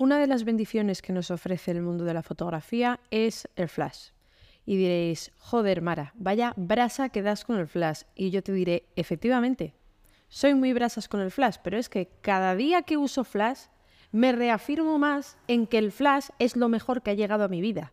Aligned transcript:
Una 0.00 0.18
de 0.18 0.26
las 0.26 0.44
bendiciones 0.44 1.02
que 1.02 1.12
nos 1.12 1.30
ofrece 1.30 1.72
el 1.72 1.82
mundo 1.82 2.04
de 2.04 2.14
la 2.14 2.22
fotografía 2.22 3.00
es 3.10 3.46
el 3.54 3.68
flash. 3.68 4.12
Y 4.64 4.78
diréis, 4.78 5.30
joder, 5.36 5.82
Mara, 5.82 6.14
vaya 6.16 6.54
brasa 6.56 7.10
que 7.10 7.20
das 7.20 7.44
con 7.44 7.58
el 7.58 7.66
flash. 7.66 8.04
Y 8.14 8.30
yo 8.30 8.42
te 8.42 8.54
diré, 8.54 8.86
efectivamente, 8.96 9.74
soy 10.30 10.54
muy 10.54 10.72
brasas 10.72 11.06
con 11.06 11.20
el 11.20 11.30
flash, 11.30 11.56
pero 11.62 11.76
es 11.76 11.90
que 11.90 12.08
cada 12.22 12.54
día 12.54 12.80
que 12.80 12.96
uso 12.96 13.24
flash 13.24 13.64
me 14.10 14.32
reafirmo 14.32 14.98
más 14.98 15.36
en 15.48 15.66
que 15.66 15.76
el 15.76 15.92
flash 15.92 16.28
es 16.38 16.56
lo 16.56 16.70
mejor 16.70 17.02
que 17.02 17.10
ha 17.10 17.14
llegado 17.14 17.44
a 17.44 17.48
mi 17.48 17.60
vida. 17.60 17.92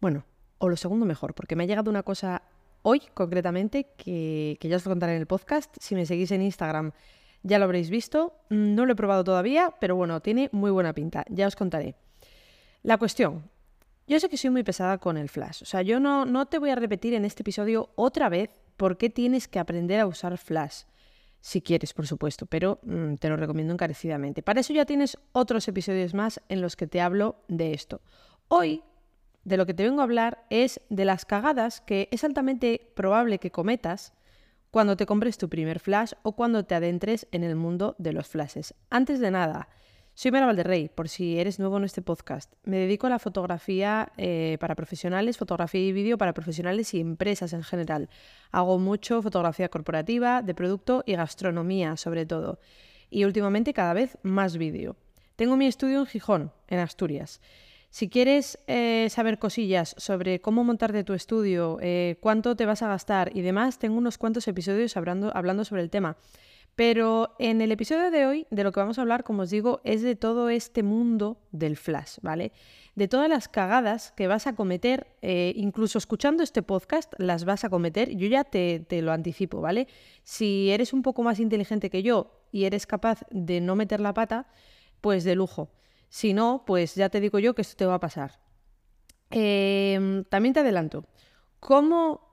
Bueno, 0.00 0.24
o 0.58 0.68
lo 0.68 0.76
segundo 0.76 1.06
mejor, 1.06 1.34
porque 1.34 1.54
me 1.54 1.62
ha 1.62 1.66
llegado 1.68 1.88
una 1.88 2.02
cosa 2.02 2.42
hoy 2.82 3.00
concretamente 3.14 3.86
que, 3.96 4.56
que 4.58 4.68
ya 4.68 4.74
os 4.74 4.84
lo 4.84 4.90
contaré 4.90 5.14
en 5.14 5.20
el 5.20 5.28
podcast. 5.28 5.72
Si 5.78 5.94
me 5.94 6.04
seguís 6.04 6.32
en 6.32 6.42
Instagram 6.42 6.90
ya 7.42 7.58
lo 7.58 7.64
habréis 7.64 7.90
visto. 7.90 8.34
No 8.48 8.86
lo 8.86 8.92
he 8.92 8.96
probado 8.96 9.24
todavía, 9.24 9.74
pero 9.80 9.96
bueno, 9.96 10.20
tiene 10.20 10.48
muy 10.52 10.70
buena 10.70 10.92
pinta. 10.92 11.24
Ya 11.28 11.46
os 11.46 11.56
contaré. 11.56 11.96
La 12.82 12.98
cuestión. 12.98 13.50
Yo 14.06 14.18
sé 14.18 14.28
que 14.28 14.38
soy 14.38 14.50
muy 14.50 14.62
pesada 14.62 14.98
con 14.98 15.18
el 15.18 15.28
flash. 15.28 15.62
O 15.62 15.66
sea, 15.66 15.82
yo 15.82 16.00
no, 16.00 16.24
no 16.24 16.46
te 16.46 16.58
voy 16.58 16.70
a 16.70 16.74
repetir 16.74 17.12
en 17.12 17.24
este 17.24 17.42
episodio 17.42 17.90
otra 17.94 18.28
vez 18.28 18.50
por 18.76 18.96
qué 18.96 19.10
tienes 19.10 19.48
que 19.48 19.58
aprender 19.58 20.00
a 20.00 20.06
usar 20.06 20.38
flash. 20.38 20.84
Si 21.40 21.60
quieres, 21.60 21.92
por 21.92 22.06
supuesto, 22.06 22.46
pero 22.46 22.80
mm, 22.82 23.14
te 23.16 23.28
lo 23.28 23.36
recomiendo 23.36 23.72
encarecidamente. 23.72 24.42
Para 24.42 24.60
eso 24.60 24.72
ya 24.72 24.86
tienes 24.86 25.18
otros 25.32 25.68
episodios 25.68 26.14
más 26.14 26.40
en 26.48 26.62
los 26.62 26.74
que 26.74 26.86
te 26.86 27.00
hablo 27.00 27.36
de 27.48 27.74
esto. 27.74 28.00
Hoy, 28.48 28.82
de 29.44 29.56
lo 29.56 29.66
que 29.66 29.74
te 29.74 29.84
vengo 29.84 30.00
a 30.00 30.04
hablar 30.04 30.44
es 30.50 30.80
de 30.88 31.04
las 31.04 31.24
cagadas 31.24 31.80
que 31.80 32.08
es 32.10 32.24
altamente 32.24 32.92
probable 32.94 33.38
que 33.38 33.50
cometas 33.50 34.14
cuando 34.70 34.96
te 34.96 35.06
compres 35.06 35.38
tu 35.38 35.48
primer 35.48 35.80
flash 35.80 36.12
o 36.22 36.32
cuando 36.32 36.64
te 36.64 36.74
adentres 36.74 37.26
en 37.32 37.44
el 37.44 37.56
mundo 37.56 37.94
de 37.98 38.12
los 38.12 38.26
flashes. 38.28 38.74
Antes 38.90 39.20
de 39.20 39.30
nada, 39.30 39.68
soy 40.14 40.32
Mara 40.32 40.46
Valderrey, 40.46 40.88
por 40.88 41.08
si 41.08 41.38
eres 41.38 41.60
nuevo 41.60 41.76
en 41.76 41.84
este 41.84 42.02
podcast. 42.02 42.52
Me 42.64 42.76
dedico 42.78 43.06
a 43.06 43.10
la 43.10 43.20
fotografía 43.20 44.10
eh, 44.16 44.58
para 44.60 44.74
profesionales, 44.74 45.38
fotografía 45.38 45.80
y 45.80 45.92
vídeo 45.92 46.18
para 46.18 46.34
profesionales 46.34 46.92
y 46.92 47.00
empresas 47.00 47.52
en 47.52 47.62
general. 47.62 48.08
Hago 48.50 48.80
mucho 48.80 49.22
fotografía 49.22 49.68
corporativa, 49.68 50.42
de 50.42 50.54
producto 50.54 51.04
y 51.06 51.14
gastronomía 51.14 51.96
sobre 51.96 52.26
todo. 52.26 52.58
Y 53.10 53.24
últimamente 53.26 53.72
cada 53.72 53.94
vez 53.94 54.18
más 54.22 54.58
vídeo. 54.58 54.96
Tengo 55.36 55.56
mi 55.56 55.68
estudio 55.68 56.00
en 56.00 56.06
Gijón, 56.06 56.52
en 56.66 56.80
Asturias. 56.80 57.40
Si 57.90 58.10
quieres 58.10 58.58
eh, 58.66 59.08
saber 59.10 59.38
cosillas 59.38 59.94
sobre 59.96 60.40
cómo 60.40 60.62
montarte 60.62 61.04
tu 61.04 61.14
estudio, 61.14 61.78
eh, 61.80 62.18
cuánto 62.20 62.54
te 62.54 62.66
vas 62.66 62.82
a 62.82 62.88
gastar 62.88 63.34
y 63.34 63.40
demás, 63.40 63.78
tengo 63.78 63.96
unos 63.96 64.18
cuantos 64.18 64.46
episodios 64.46 64.96
hablando, 64.96 65.32
sobre 65.64 65.82
el 65.82 65.90
tema. 65.90 66.18
Pero 66.76 67.34
en 67.38 67.60
el 67.60 67.72
episodio 67.72 68.10
de 68.10 68.26
hoy, 68.26 68.46
de 68.50 68.62
lo 68.62 68.70
que 68.70 68.78
vamos 68.78 68.98
a 68.98 69.00
hablar, 69.02 69.24
como 69.24 69.42
os 69.42 69.50
digo, 69.50 69.80
es 69.84 70.02
de 70.02 70.14
todo 70.14 70.48
este 70.48 70.84
mundo 70.84 71.40
del 71.50 71.76
flash, 71.76 72.18
¿vale? 72.22 72.52
De 72.94 73.08
todas 73.08 73.28
las 73.28 73.48
cagadas 73.48 74.12
que 74.12 74.28
vas 74.28 74.46
a 74.46 74.54
cometer, 74.54 75.08
eh, 75.22 75.54
incluso 75.56 75.98
escuchando 75.98 76.44
este 76.44 76.62
podcast, 76.62 77.12
las 77.18 77.44
vas 77.44 77.64
a 77.64 77.70
cometer. 77.70 78.14
Yo 78.16 78.28
ya 78.28 78.44
te 78.44 78.86
lo 79.02 79.12
anticipo, 79.12 79.60
¿vale? 79.60 79.88
Si 80.22 80.70
eres 80.70 80.92
un 80.92 81.02
poco 81.02 81.22
más 81.22 81.40
inteligente 81.40 81.90
que 81.90 82.02
yo 82.04 82.44
y 82.52 82.64
eres 82.64 82.86
capaz 82.86 83.22
de 83.30 83.60
no 83.60 83.74
meter 83.74 83.98
la 83.98 84.14
pata, 84.14 84.46
pues 85.00 85.24
de 85.24 85.34
lujo. 85.34 85.70
Si 86.08 86.32
no, 86.32 86.64
pues 86.66 86.94
ya 86.94 87.08
te 87.08 87.20
digo 87.20 87.38
yo 87.38 87.54
que 87.54 87.62
esto 87.62 87.76
te 87.76 87.86
va 87.86 87.94
a 87.94 88.00
pasar. 88.00 88.40
Em, 89.30 90.24
también 90.24 90.54
te 90.54 90.60
adelanto, 90.60 91.04
¿cómo 91.60 92.28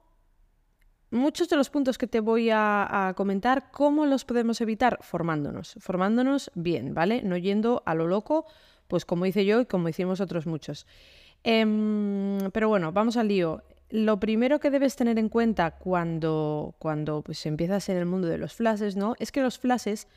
muchos 1.10 1.48
de 1.48 1.56
los 1.56 1.70
puntos 1.70 1.98
que 1.98 2.06
te 2.06 2.20
voy 2.20 2.50
a, 2.50 3.12
comentar, 3.16 3.70
¿cómo 3.70 4.06
los 4.06 4.24
podemos 4.24 4.60
evitar? 4.60 4.98
Formándonos, 5.02 5.76
formándonos 5.78 6.50
bien, 6.54 6.94
¿vale? 6.94 7.22
No 7.22 7.36
yendo 7.36 7.82
a 7.86 7.94
lo 7.94 8.06
loco, 8.06 8.46
pues 8.88 9.04
como 9.04 9.26
hice 9.26 9.44
yo 9.44 9.60
y 9.60 9.66
como 9.66 9.88
hicimos 9.88 10.20
otros 10.20 10.46
muchos. 10.46 10.86
Em, 11.44 12.50
pero 12.52 12.68
bueno, 12.68 12.92
vamos 12.92 13.16
al 13.16 13.28
lío. 13.28 13.62
Lo 13.88 14.18
primero 14.18 14.58
que 14.58 14.70
debes 14.70 14.96
tener 14.96 15.18
en 15.18 15.28
cuenta 15.28 15.72
cuando, 15.72 16.74
cuando 16.78 17.22
pues, 17.22 17.46
empiezas 17.46 17.88
en 17.88 17.98
el 17.98 18.06
mundo 18.06 18.26
de 18.26 18.38
los 18.38 18.54
flashes, 18.54 18.96
¿no? 18.96 19.14
Es 19.18 19.30
que 19.30 19.42
los 19.42 19.58
flashes 19.58 20.08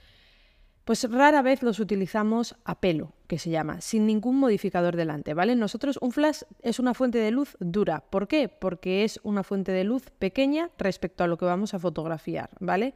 pues 0.90 1.04
rara 1.04 1.44
vez 1.44 1.62
los 1.62 1.80
utilizamos 1.80 2.56
a 2.66 2.82
pelo, 2.82 3.14
que 3.28 3.38
se 3.38 3.52
llama, 3.52 3.80
sin 3.80 4.08
ningún 4.08 4.40
modificador 4.40 4.96
delante, 4.96 5.36
¿vale? 5.36 5.56
Nosotros 5.56 6.00
un 6.02 6.12
flash 6.12 6.42
es 6.64 6.80
una 6.80 6.96
fuente 6.96 7.20
de 7.20 7.30
luz 7.30 7.56
dura. 7.60 8.00
¿Por 8.10 8.28
qué? 8.28 8.50
Porque 8.50 9.04
es 9.04 9.20
una 9.22 9.44
fuente 9.44 9.72
de 9.72 9.84
luz 9.84 10.10
pequeña 10.18 10.72
respecto 10.80 11.24
a 11.24 11.28
lo 11.28 11.38
que 11.38 11.46
vamos 11.46 11.76
a 11.76 11.80
fotografiar, 11.80 12.50
¿vale? 12.60 12.96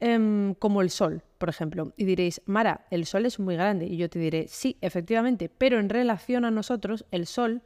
Em, 0.00 0.52
como 0.56 0.82
el 0.82 0.90
sol, 0.90 1.22
por 1.38 1.48
ejemplo. 1.48 1.94
Y 1.96 2.04
diréis, 2.04 2.42
Mara, 2.44 2.84
el 2.90 3.06
sol 3.06 3.24
es 3.24 3.40
muy 3.40 3.54
grande. 3.54 3.86
Y 3.86 3.96
yo 3.96 4.10
te 4.10 4.18
diré, 4.18 4.46
sí, 4.46 4.76
efectivamente, 4.82 5.48
pero 5.48 5.80
en 5.80 5.88
relación 5.88 6.44
a 6.44 6.50
nosotros, 6.50 7.06
el 7.10 7.26
sol 7.26 7.62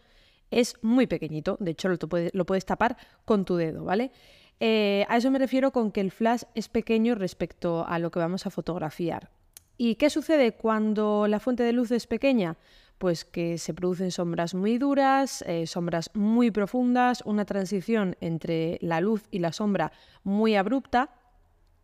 es 0.53 0.77
muy 0.83 1.09
pequeñito. 1.09 1.57
De 1.59 1.73
hecho, 1.73 1.89
lo, 1.89 1.99
puedes, 1.99 2.65
tapar 2.65 2.97
con 3.25 3.45
tu 3.45 3.57
dedo, 3.57 3.83
¿vale? 3.83 4.13
Eh, 4.61 5.05
a 5.09 5.17
eso 5.17 5.33
me 5.33 5.41
refiero 5.41 5.73
con 5.73 5.91
que 5.91 6.01
el 6.01 6.13
flash 6.13 6.43
es 6.55 6.69
pequeño 6.69 7.17
respecto 7.17 7.85
a 7.89 7.99
lo 7.99 8.13
que 8.13 8.21
vamos 8.21 8.47
a 8.47 8.51
fotografiar. 8.51 9.37
¿Y 9.81 9.95
qué 9.95 10.11
sucede 10.11 10.53
cuando 10.53 11.29
la 11.29 11.39
fuente 11.39 11.63
de 11.63 11.73
luz 11.73 11.93
es 11.93 12.09
pequeña? 12.09 12.57
Pues 12.99 13.25
que 13.25 13.59
se 13.59 13.73
producen 13.73 14.11
sombras 14.11 14.53
muy 14.53 14.77
duras, 14.77 15.45
eh, 15.47 15.69
sombras 15.69 16.11
muy 16.15 16.51
profundas, 16.51 17.23
una 17.25 17.45
transición 17.45 18.17
entre 18.21 18.79
la 18.83 19.01
luz 19.01 19.23
y 19.31 19.39
la 19.39 19.53
sombra 19.53 19.93
muy 20.25 20.57
abrupta. 20.57 21.11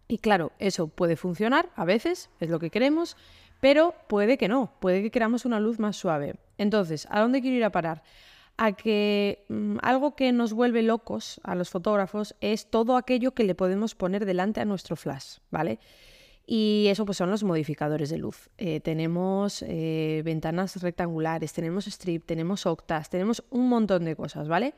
Y 0.09 0.19
claro, 0.19 0.51
eso 0.59 0.89
puede 0.89 1.15
funcionar 1.15 1.71
a 1.77 1.85
veces, 1.85 2.31
es 2.41 2.51
lo 2.51 2.59
que 2.59 2.71
queremos, 2.71 3.17
pero 3.61 3.95
puede 4.09 4.39
que 4.39 4.49
no, 4.49 4.73
puede 4.81 5.01
que 5.01 5.13
queramos 5.13 5.45
una 5.45 5.61
luz 5.61 5.79
más 5.79 5.95
suave. 5.97 6.35
Entonces, 6.59 7.07
¿a 7.11 7.21
dónde 7.21 7.41
quiero 7.41 7.57
ir 7.57 7.65
a 7.65 7.71
parar? 7.71 8.03
A 8.57 8.73
que 8.73 9.45
mm, 9.49 9.77
algo 9.83 10.17
que 10.17 10.33
nos 10.33 10.53
vuelve 10.53 10.83
locos 10.83 11.41
a 11.45 11.55
los 11.55 11.71
fotógrafos 11.71 12.35
es 12.41 12.69
todo 12.69 12.97
aquello 12.97 13.35
que 13.35 13.45
le 13.45 13.55
podemos 13.55 13.95
poner 13.95 14.27
delante 14.27 14.61
a 14.61 14.65
nuestro 14.65 14.97
flash, 14.97 15.39
¿vale? 15.53 15.79
Y 16.47 16.87
eso 16.89 17.07
pues 17.07 17.17
son 17.19 17.31
los 17.31 17.43
modificadores 17.43 18.11
de 18.11 18.19
luz. 18.19 18.51
Eh, 18.59 18.81
tenemos 18.81 19.65
eh, 19.67 20.23
ventanas 20.25 20.81
rectangulares, 20.83 21.53
tenemos 21.53 21.87
strip, 21.87 22.25
tenemos 22.27 22.67
octas, 22.67 23.09
tenemos 23.09 23.43
un 23.51 23.69
montón 23.69 24.05
de 24.05 24.15
cosas, 24.15 24.49
¿vale? 24.49 24.75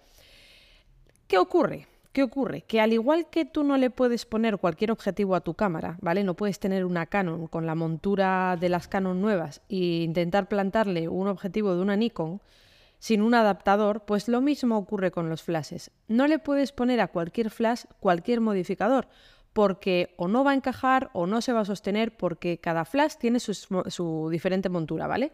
¿Qué 1.26 1.38
ocurre? 1.38 1.88
¿Qué 2.12 2.22
ocurre? 2.22 2.62
Que 2.62 2.80
al 2.80 2.92
igual 2.92 3.28
que 3.28 3.44
tú 3.44 3.62
no 3.62 3.76
le 3.76 3.90
puedes 3.90 4.24
poner 4.24 4.56
cualquier 4.56 4.90
objetivo 4.90 5.34
a 5.34 5.42
tu 5.42 5.54
cámara, 5.54 5.98
¿vale? 6.00 6.24
No 6.24 6.34
puedes 6.34 6.58
tener 6.58 6.84
una 6.84 7.04
Canon 7.06 7.46
con 7.46 7.66
la 7.66 7.74
montura 7.74 8.56
de 8.58 8.68
las 8.68 8.88
Canon 8.88 9.20
nuevas 9.20 9.60
e 9.68 10.04
intentar 10.04 10.48
plantarle 10.48 11.08
un 11.08 11.26
objetivo 11.26 11.74
de 11.74 11.82
una 11.82 11.96
Nikon 11.96 12.40
sin 12.98 13.20
un 13.20 13.34
adaptador, 13.34 14.04
pues 14.06 14.28
lo 14.28 14.40
mismo 14.40 14.78
ocurre 14.78 15.10
con 15.10 15.28
los 15.28 15.42
flashes. 15.42 15.90
No 16.08 16.26
le 16.26 16.38
puedes 16.38 16.72
poner 16.72 17.00
a 17.00 17.08
cualquier 17.08 17.50
flash 17.50 17.84
cualquier 18.00 18.40
modificador, 18.40 19.08
porque 19.56 20.12
o 20.18 20.28
no 20.28 20.44
va 20.44 20.50
a 20.50 20.54
encajar 20.54 21.08
o 21.14 21.26
no 21.26 21.40
se 21.40 21.50
va 21.54 21.60
a 21.60 21.64
sostener 21.64 22.14
porque 22.14 22.58
cada 22.58 22.84
flash 22.84 23.14
tiene 23.18 23.40
su, 23.40 24.28
diferente 24.30 24.68
montura, 24.68 25.06
¿vale? 25.06 25.32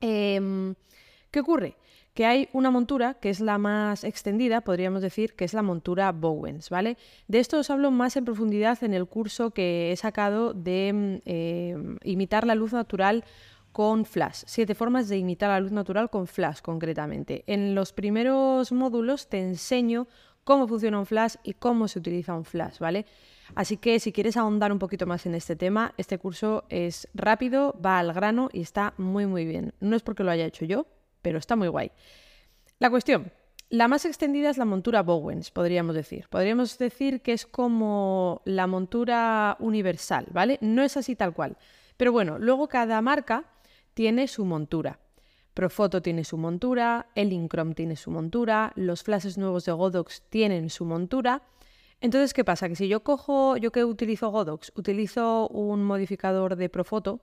Em, 0.00 0.74
¿Qué 1.30 1.40
ocurre? 1.40 1.76
Que 2.14 2.24
hay 2.24 2.48
una 2.54 2.70
montura 2.70 3.18
que 3.20 3.28
es 3.28 3.40
la 3.40 3.58
más 3.58 4.02
extendida, 4.02 4.62
podríamos 4.62 5.02
decir, 5.02 5.34
que 5.34 5.44
es 5.44 5.52
la 5.52 5.60
montura 5.60 6.10
Bowens, 6.12 6.70
¿vale? 6.70 6.96
De 7.28 7.38
esto 7.38 7.58
os 7.58 7.68
hablo 7.68 7.90
más 7.90 8.16
en 8.16 8.24
profundidad 8.24 8.82
en 8.82 8.94
el 8.94 9.04
curso 9.04 9.50
que 9.50 9.92
he 9.92 9.96
sacado 9.96 10.54
de 10.54 11.20
em, 11.26 11.98
imitar 12.02 12.46
la 12.46 12.54
luz 12.54 12.72
natural 12.72 13.24
con 13.72 14.06
flash. 14.06 14.44
Siete 14.46 14.74
formas 14.74 15.10
de 15.10 15.18
imitar 15.18 15.50
la 15.50 15.60
luz 15.60 15.72
natural 15.72 16.08
con 16.08 16.26
flash, 16.26 16.60
concretamente. 16.62 17.44
En 17.46 17.74
los 17.74 17.92
primeros 17.92 18.72
módulos 18.72 19.28
te 19.28 19.40
enseño 19.40 20.06
cómo 20.44 20.66
funciona 20.66 20.98
un 20.98 21.04
flash 21.04 21.34
y 21.42 21.52
cómo 21.52 21.88
se 21.88 21.98
utiliza 21.98 22.34
un 22.34 22.46
flash, 22.46 22.78
¿vale? 22.78 23.04
Así 23.54 23.76
que 23.76 24.00
si 24.00 24.12
quieres 24.12 24.36
ahondar 24.36 24.72
un 24.72 24.78
poquito 24.78 25.06
más 25.06 25.26
en 25.26 25.34
este 25.34 25.56
tema, 25.56 25.94
este 25.96 26.18
curso 26.18 26.64
es 26.68 27.08
rápido, 27.14 27.78
va 27.84 27.98
al 27.98 28.12
grano 28.12 28.48
y 28.52 28.60
está 28.60 28.94
muy 28.96 29.26
muy 29.26 29.44
bien. 29.44 29.74
No 29.80 29.96
es 29.96 30.02
porque 30.02 30.24
lo 30.24 30.30
haya 30.30 30.44
hecho 30.44 30.64
yo, 30.64 30.86
pero 31.22 31.38
está 31.38 31.56
muy 31.56 31.68
guay. 31.68 31.92
La 32.78 32.90
cuestión, 32.90 33.32
la 33.70 33.88
más 33.88 34.04
extendida 34.04 34.50
es 34.50 34.58
la 34.58 34.64
montura 34.64 35.02
Bowens, 35.02 35.50
podríamos 35.50 35.94
decir. 35.94 36.26
Podríamos 36.28 36.78
decir 36.78 37.22
que 37.22 37.32
es 37.32 37.46
como 37.46 38.42
la 38.44 38.66
montura 38.66 39.56
universal, 39.60 40.26
¿vale? 40.32 40.58
No 40.60 40.82
es 40.82 40.96
así 40.96 41.16
tal 41.16 41.32
cual. 41.32 41.56
Pero 41.96 42.12
bueno, 42.12 42.38
luego 42.38 42.68
cada 42.68 43.00
marca 43.02 43.44
tiene 43.94 44.28
su 44.28 44.44
montura. 44.44 44.98
Profoto 45.54 46.02
tiene 46.02 46.24
su 46.24 46.36
montura, 46.36 47.06
Elincrom 47.14 47.74
tiene 47.74 47.94
su 47.94 48.10
montura, 48.10 48.72
los 48.74 49.04
flashes 49.04 49.38
nuevos 49.38 49.64
de 49.64 49.72
Godox 49.72 50.22
tienen 50.28 50.68
su 50.68 50.84
montura 50.84 51.42
entonces, 52.00 52.34
¿qué 52.34 52.44
pasa? 52.44 52.68
Que 52.68 52.76
si 52.76 52.88
yo 52.88 53.02
cojo, 53.02 53.56
yo 53.56 53.72
que 53.72 53.84
utilizo 53.84 54.30
Godox, 54.30 54.72
utilizo 54.76 55.48
un 55.48 55.84
modificador 55.84 56.56
de 56.56 56.68
Profoto, 56.68 57.20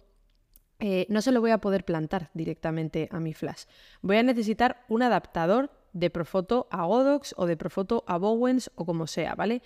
eh, 0.79 1.05
no 1.09 1.21
se 1.21 1.31
lo 1.31 1.41
voy 1.41 1.51
a 1.51 1.59
poder 1.59 1.85
plantar 1.85 2.31
directamente 2.33 3.07
a 3.11 3.19
mi 3.19 3.33
flash. 3.33 3.65
Voy 4.01 4.17
a 4.17 4.23
necesitar 4.23 4.83
un 4.89 5.03
adaptador 5.03 5.69
de 5.93 6.09
Profoto 6.09 6.67
a 6.71 6.85
Godox 6.85 7.35
o 7.37 7.45
de 7.45 7.57
Profoto 7.57 8.03
a 8.07 8.17
Bowens 8.17 8.71
o 8.75 8.85
como 8.85 9.05
sea, 9.05 9.35
¿vale? 9.35 9.61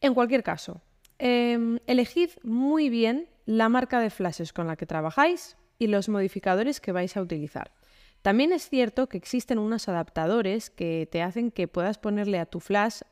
En 0.00 0.14
cualquier 0.14 0.42
caso, 0.42 0.80
em, 1.18 1.78
elegid 1.86 2.30
muy 2.42 2.88
bien 2.88 3.28
la 3.46 3.68
marca 3.68 3.98
de 3.98 4.10
flashes 4.10 4.52
con 4.52 4.66
la 4.66 4.76
que 4.76 4.86
trabajáis, 4.86 5.56
y 5.78 5.88
los 5.88 6.08
modificadores 6.08 6.80
que 6.80 6.92
vais 6.92 7.16
a 7.16 7.22
utilizar. 7.22 7.72
También 8.24 8.54
es 8.54 8.70
cierto 8.70 9.06
que 9.06 9.18
existen 9.18 9.58
unos 9.58 9.86
adaptadores 9.86 10.70
que 10.70 11.06
te 11.12 11.20
hacen 11.20 11.50
que 11.50 11.68
puedas 11.68 11.98
ponerle 11.98 12.38
a 12.38 12.46
tu 12.46 12.58
flash 12.58 13.02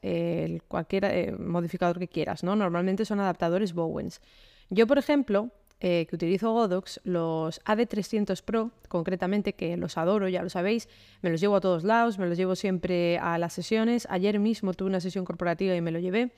cualquier 0.69 1.05
eh, 1.05 1.33
modificador 1.39 1.99
que 1.99 2.09
quieras, 2.09 2.43
¿no? 2.43 2.57
Normalmente 2.57 3.05
son 3.05 3.21
adaptadores 3.21 3.75
Bowens. 3.75 4.23
Yo, 4.71 4.87
por 4.87 4.97
ejemplo, 4.97 5.51
eh, 5.81 6.07
que 6.09 6.17
utilizo 6.17 6.53
Godox, 6.53 6.99
los 7.05 7.61
AD300 7.67 8.43
Pro, 8.43 8.71
concretamente, 8.89 9.53
que 9.53 9.77
los 9.77 9.99
adoro, 9.99 10.31
ya 10.31 10.43
lo 10.43 10.49
sabéis, 10.49 10.89
me 11.21 11.29
los 11.29 11.43
llevo 11.43 11.57
a 11.57 11.61
todos 11.61 11.85
lados, 11.85 12.19
me 12.19 12.27
los 12.27 12.39
llevo 12.39 12.57
siempre 12.57 13.19
a 13.19 13.37
las 13.37 13.53
sesiones. 13.53 14.07
Ayer 14.09 14.39
mismo 14.39 14.73
tuve 14.73 14.89
una 14.89 15.01
sesión 15.01 15.27
corporativa 15.27 15.75
y 15.77 15.83
me 15.83 15.91
lo 15.91 15.99
llevé, 15.99 16.33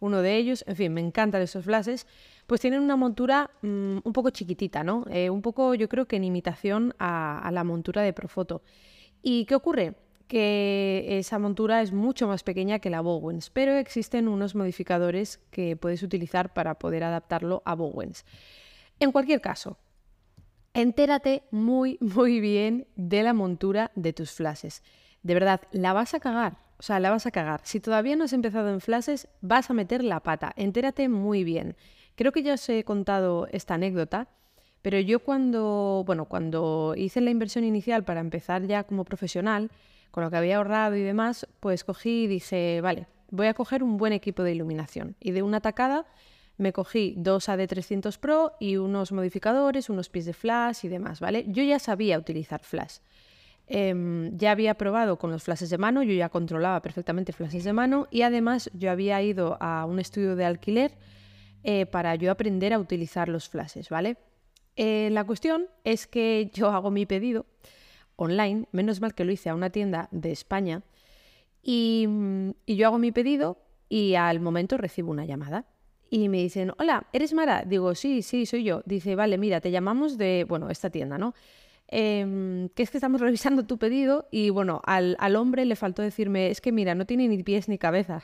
uno 0.00 0.20
de 0.20 0.36
ellos, 0.36 0.64
en 0.66 0.76
fin, 0.76 0.92
me 0.92 1.00
encantan 1.00 1.42
esos 1.42 1.64
flashes, 1.64 2.06
pues 2.46 2.60
tienen 2.60 2.80
una 2.80 2.96
montura 2.96 3.50
mm, 3.62 3.98
un 4.02 4.12
poco 4.12 4.30
chiquitita, 4.30 4.84
¿no? 4.84 5.04
Eh, 5.10 5.30
un 5.30 5.42
poco, 5.42 5.74
yo 5.74 5.88
creo 5.88 6.06
que 6.06 6.16
en 6.16 6.24
imitación 6.24 6.94
a, 6.98 7.38
a 7.40 7.50
la 7.50 7.64
montura 7.64 8.02
de 8.02 8.12
Profoto. 8.12 8.62
¿Y 9.22 9.44
qué 9.46 9.54
ocurre? 9.54 9.94
que 10.26 11.06
esa 11.18 11.38
montura 11.38 11.82
es 11.82 11.92
mucho 11.92 12.26
más 12.26 12.42
pequeña 12.42 12.78
que 12.78 12.90
la 12.90 13.00
Bowens, 13.00 13.50
pero 13.50 13.76
existen 13.76 14.28
unos 14.28 14.54
modificadores 14.54 15.38
que 15.50 15.76
puedes 15.76 16.02
utilizar 16.02 16.52
para 16.52 16.78
poder 16.78 17.04
adaptarlo 17.04 17.62
a 17.64 17.74
Bowens. 17.74 18.24
En 18.98 19.12
cualquier 19.12 19.40
caso, 19.40 19.78
entérate 20.74 21.44
muy, 21.50 21.98
muy 22.00 22.40
bien 22.40 22.88
de 22.96 23.22
la 23.22 23.34
montura 23.34 23.92
de 23.94 24.12
tus 24.12 24.32
flashes. 24.32 24.82
De 25.22 25.34
verdad, 25.34 25.60
la 25.72 25.92
vas 25.92 26.14
a 26.14 26.20
cagar. 26.20 26.58
O 26.78 26.82
sea, 26.82 27.00
la 27.00 27.10
vas 27.10 27.26
a 27.26 27.30
cagar. 27.30 27.60
Si 27.64 27.80
todavía 27.80 28.16
no 28.16 28.24
has 28.24 28.34
empezado 28.34 28.68
en 28.68 28.80
flashes, 28.80 29.28
vas 29.40 29.70
a 29.70 29.74
meter 29.74 30.04
la 30.04 30.20
pata. 30.20 30.52
Entérate 30.56 31.08
muy 31.08 31.42
bien. 31.42 31.74
Creo 32.16 32.32
que 32.32 32.42
ya 32.42 32.54
os 32.54 32.68
he 32.68 32.82
contado 32.82 33.46
esta 33.52 33.74
anécdota, 33.74 34.28
pero 34.82 34.98
yo 34.98 35.20
cuando, 35.20 36.02
bueno, 36.06 36.24
cuando 36.26 36.94
hice 36.96 37.20
la 37.20 37.30
inversión 37.30 37.64
inicial 37.64 38.04
para 38.04 38.20
empezar 38.20 38.66
ya 38.66 38.84
como 38.84 39.04
profesional, 39.04 39.70
con 40.10 40.24
lo 40.24 40.30
que 40.30 40.36
había 40.36 40.56
ahorrado 40.56 40.96
y 40.96 41.02
demás, 41.02 41.46
pues 41.60 41.84
cogí 41.84 42.24
y 42.24 42.26
dije, 42.26 42.80
vale, 42.80 43.06
voy 43.30 43.48
a 43.48 43.54
coger 43.54 43.82
un 43.82 43.98
buen 43.98 44.14
equipo 44.14 44.42
de 44.42 44.52
iluminación. 44.52 45.14
Y 45.20 45.32
de 45.32 45.42
una 45.42 45.60
tacada 45.60 46.06
me 46.56 46.72
cogí 46.72 47.14
dos 47.18 47.50
AD300 47.50 48.18
Pro 48.18 48.54
y 48.58 48.76
unos 48.76 49.12
modificadores, 49.12 49.90
unos 49.90 50.08
pies 50.08 50.24
de 50.24 50.32
flash 50.32 50.84
y 50.84 50.88
demás, 50.88 51.20
¿vale? 51.20 51.44
Yo 51.48 51.62
ya 51.62 51.78
sabía 51.78 52.18
utilizar 52.18 52.62
flash. 52.62 52.98
Em, 53.66 54.36
ya 54.38 54.52
había 54.52 54.74
probado 54.74 55.18
con 55.18 55.30
los 55.30 55.42
flashes 55.42 55.68
de 55.68 55.76
mano, 55.76 56.02
yo 56.02 56.14
ya 56.14 56.28
controlaba 56.28 56.80
perfectamente 56.80 57.32
flashes 57.32 57.64
de 57.64 57.72
mano 57.72 58.06
y 58.10 58.22
además 58.22 58.70
yo 58.72 58.90
había 58.90 59.20
ido 59.20 59.58
a 59.60 59.84
un 59.84 59.98
estudio 59.98 60.36
de 60.36 60.44
alquiler 60.44 60.92
eh, 61.62 61.86
para 61.86 62.14
yo 62.14 62.30
aprender 62.30 62.72
a 62.72 62.78
utilizar 62.78 63.28
los 63.28 63.48
flashes, 63.48 63.88
¿vale? 63.88 64.16
Eh, 64.76 65.08
la 65.12 65.24
cuestión 65.24 65.66
es 65.84 66.06
que 66.06 66.50
yo 66.54 66.70
hago 66.70 66.90
mi 66.90 67.06
pedido 67.06 67.46
online, 68.16 68.66
menos 68.72 69.00
mal 69.00 69.14
que 69.14 69.24
lo 69.24 69.32
hice 69.32 69.50
a 69.50 69.54
una 69.54 69.70
tienda 69.70 70.08
de 70.10 70.32
España, 70.32 70.82
y 71.62 72.08
yo 72.66 72.86
hago 72.86 72.98
mi 72.98 73.10
pedido 73.10 73.58
y 73.88 74.14
al 74.14 74.38
momento 74.38 74.76
recibo 74.76 75.10
una 75.10 75.24
llamada 75.24 75.66
y 76.10 76.28
me 76.28 76.38
dicen, 76.38 76.72
hola, 76.78 77.06
¿eres 77.12 77.32
Mara? 77.32 77.64
Digo, 77.66 77.94
sí, 77.94 78.22
sí, 78.22 78.46
soy 78.46 78.64
yo. 78.64 78.82
Dice, 78.86 79.16
vale, 79.16 79.38
mira, 79.38 79.60
te 79.60 79.70
llamamos 79.70 80.16
de, 80.18 80.46
bueno, 80.48 80.70
esta 80.70 80.90
tienda, 80.90 81.18
¿no? 81.18 81.34
Em, 81.88 82.68
que 82.70 82.82
es 82.82 82.90
que 82.90 82.98
estamos 82.98 83.20
revisando 83.20 83.66
tu 83.66 83.78
pedido 83.78 84.28
y 84.30 84.50
bueno, 84.50 84.80
al, 84.84 85.16
al, 85.18 85.36
hombre 85.36 85.64
le 85.64 85.76
faltó 85.76 86.02
decirme, 86.02 86.50
es 86.50 86.60
que 86.60 86.72
mira, 86.72 86.94
no 86.94 87.06
tiene 87.06 87.28
ni 87.28 87.42
pies 87.42 87.68
ni 87.68 87.78
cabeza. 87.78 88.22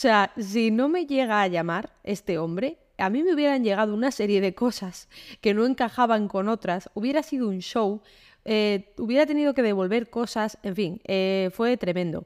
O 0.00 0.02
sea, 0.02 0.32
si 0.38 0.70
no 0.70 0.88
me 0.88 1.04
llega 1.04 1.42
a 1.42 1.46
llamar 1.46 1.92
este 2.04 2.38
hombre, 2.38 2.78
a 2.96 3.10
mí 3.10 3.22
me 3.22 3.34
hubieran 3.34 3.62
llegado 3.62 3.92
una 3.92 4.10
serie 4.10 4.40
de 4.40 4.54
cosas 4.54 5.10
que 5.42 5.52
no 5.52 5.66
encajaban 5.66 6.26
con 6.26 6.48
otras, 6.48 6.88
hubiera 6.94 7.22
sido 7.22 7.50
un 7.50 7.58
show, 7.58 8.00
eh, 8.46 8.94
hubiera 8.96 9.26
tenido 9.26 9.52
que 9.52 9.60
devolver 9.60 10.08
cosas, 10.08 10.56
en 10.62 10.74
fin, 10.74 11.00
eh, 11.04 11.50
fue 11.52 11.76
tremendo. 11.76 12.24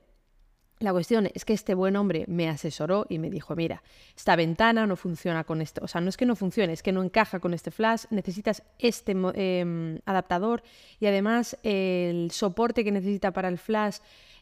La 0.79 0.93
cuestión 0.93 1.29
es 1.35 1.45
que 1.45 1.53
este 1.53 1.75
buen 1.75 1.97
hombre 1.97 2.27
me 2.29 2.49
asesoró 2.49 3.07
y 3.09 3.19
me 3.19 3.29
dijo, 3.29 3.57
mira, 3.57 3.83
esta 4.17 4.37
ventana 4.37 4.87
no 4.87 4.95
funciona 4.95 5.43
con 5.43 5.61
esto, 5.61 5.81
o 5.83 5.89
sea, 5.89 6.01
no 6.01 6.11
es 6.11 6.17
que 6.17 6.27
no 6.27 6.37
funcione, 6.37 6.75
es 6.75 6.83
que 6.85 6.93
no 6.93 7.03
encaja 7.03 7.41
con 7.41 7.55
este 7.55 7.73
flash, 7.73 8.05
necesitas 8.11 8.63
este 8.79 9.17
em, 9.35 9.99
adaptador 10.05 10.63
y 11.01 11.07
además 11.07 11.59
el 11.65 12.31
soporte 12.31 12.85
que 12.85 12.93
necesita 12.93 13.33
para 13.33 13.49
el 13.49 13.59
flash, 13.59 13.97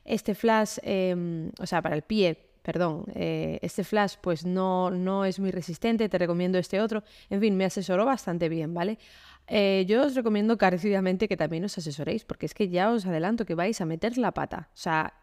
este 0.04 0.34
flash, 0.34 0.76
em, 0.82 1.50
o 1.58 1.66
sea, 1.66 1.80
para 1.80 1.94
el 1.94 2.02
pie, 2.02 2.51
perdón, 2.62 3.04
eh, 3.14 3.58
este 3.62 3.84
flash 3.84 4.14
pues 4.20 4.46
no, 4.46 4.90
no 4.90 5.24
es 5.24 5.38
muy 5.38 5.50
resistente, 5.50 6.08
te 6.08 6.18
recomiendo 6.18 6.58
este 6.58 6.80
otro, 6.80 7.02
en 7.28 7.40
fin, 7.40 7.56
me 7.56 7.64
asesoró 7.64 8.04
bastante 8.04 8.48
bien, 8.48 8.72
¿vale? 8.72 8.98
Eh, 9.48 9.84
yo 9.88 10.06
os 10.06 10.14
recomiendo 10.14 10.56
carecidamente 10.56 11.28
que 11.28 11.36
también 11.36 11.64
os 11.64 11.76
asesoréis, 11.76 12.24
porque 12.24 12.46
es 12.46 12.54
que 12.54 12.68
ya 12.68 12.90
os 12.90 13.06
adelanto 13.06 13.44
que 13.44 13.54
vais 13.54 13.80
a 13.80 13.86
meter 13.86 14.16
la 14.16 14.32
pata. 14.32 14.68
O 14.72 14.76
sea, 14.76 15.14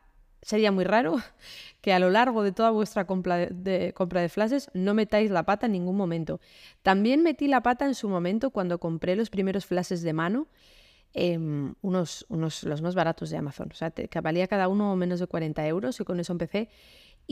sería 0.41 0.71
muy 0.71 0.83
raro 0.83 1.17
que 1.81 1.93
a 1.93 1.99
lo 1.99 2.09
largo 2.09 2.43
de 2.43 2.51
toda 2.51 2.71
vuestra 2.71 3.05
compra 3.05 3.37
de, 3.37 3.93
compra 3.93 4.21
de 4.21 4.29
flashes 4.29 4.69
no 4.73 4.93
metáis 4.93 5.31
la 5.31 5.43
pata 5.43 5.65
en 5.65 5.73
ningún 5.73 5.97
momento. 5.97 6.39
También 6.83 7.23
metí 7.23 7.47
la 7.47 7.61
pata 7.61 7.85
en 7.85 7.95
su 7.95 8.09
momento 8.09 8.51
cuando 8.51 8.79
compré 8.79 9.15
los 9.15 9.29
primeros 9.29 9.65
flashes 9.65 10.01
de 10.01 10.13
mano, 10.13 10.47
em, 11.13 11.73
unos, 11.81 12.25
unos, 12.29 12.63
los 12.63 12.81
más 12.81 12.95
baratos 12.95 13.29
de 13.29 13.37
Amazon. 13.37 13.69
O 13.71 13.75
sea, 13.75 13.91
que 13.91 14.21
valía 14.21 14.47
cada 14.47 14.67
uno 14.67 14.95
menos 14.95 15.19
de 15.19 15.27
40 15.27 15.65
euros 15.67 15.99
y 15.99 16.03
con 16.03 16.19
eso 16.19 16.33
empecé. 16.33 16.69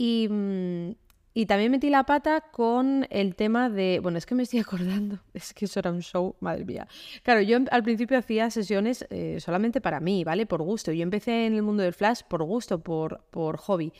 Y, 0.00 0.28
mm, 0.30 0.92
y 1.34 1.46
también 1.46 1.72
metí 1.72 1.90
la 1.90 2.04
pata 2.04 2.40
con 2.52 3.04
el 3.10 3.34
tema 3.34 3.68
de. 3.68 3.98
Bueno, 4.00 4.16
es 4.16 4.26
que 4.26 4.36
me 4.36 4.44
estoy 4.44 4.60
acordando. 4.66 5.18
Es 5.34 5.52
que 5.52 5.64
eso 5.64 5.80
era 5.80 5.90
un 5.90 6.02
show, 6.02 6.36
madre 6.38 6.64
mía. 6.64 6.86
Claro, 7.24 7.40
yo 7.42 7.58
al 7.72 7.82
principio 7.82 8.16
hacía 8.16 8.48
sesiones 8.50 9.04
eh, 9.10 9.38
solamente 9.40 9.80
para 9.80 9.98
mí, 9.98 10.22
¿vale? 10.22 10.46
Por 10.46 10.62
gusto. 10.62 10.92
Yo 10.92 11.02
empecé 11.02 11.46
en 11.46 11.54
el 11.54 11.62
mundo 11.62 11.82
del 11.82 11.94
flash 11.94 12.20
por 12.28 12.44
gusto, 12.44 12.78
por, 12.78 13.24
por 13.32 13.56
hobby. 13.56 13.92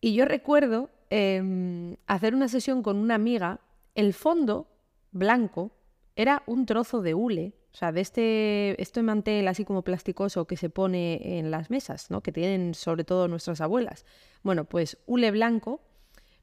Y 0.00 0.14
yo 0.14 0.24
recuerdo 0.24 0.88
em, 1.10 1.96
hacer 2.06 2.34
una 2.34 2.48
sesión 2.48 2.82
con 2.82 2.96
una 2.96 3.14
amiga. 3.14 3.60
El 3.94 4.14
fondo 4.14 4.68
blanco 5.12 5.70
era 6.16 6.42
un 6.46 6.66
trozo 6.66 7.02
de 7.02 7.14
hule. 7.14 7.54
O 7.72 7.76
sea, 7.76 7.90
de 7.90 8.00
este, 8.00 8.80
este 8.80 9.02
mantel 9.02 9.48
así 9.48 9.64
como 9.64 9.82
plasticoso 9.82 10.46
que 10.46 10.56
se 10.56 10.70
pone 10.70 11.38
en 11.38 11.50
las 11.50 11.70
mesas, 11.70 12.08
¿no? 12.10 12.22
Que 12.22 12.30
tienen 12.30 12.74
sobre 12.74 13.02
todo 13.02 13.26
nuestras 13.26 13.60
abuelas. 13.60 14.04
Bueno, 14.44 14.64
pues 14.64 14.96
hule 15.06 15.32
blanco 15.32 15.80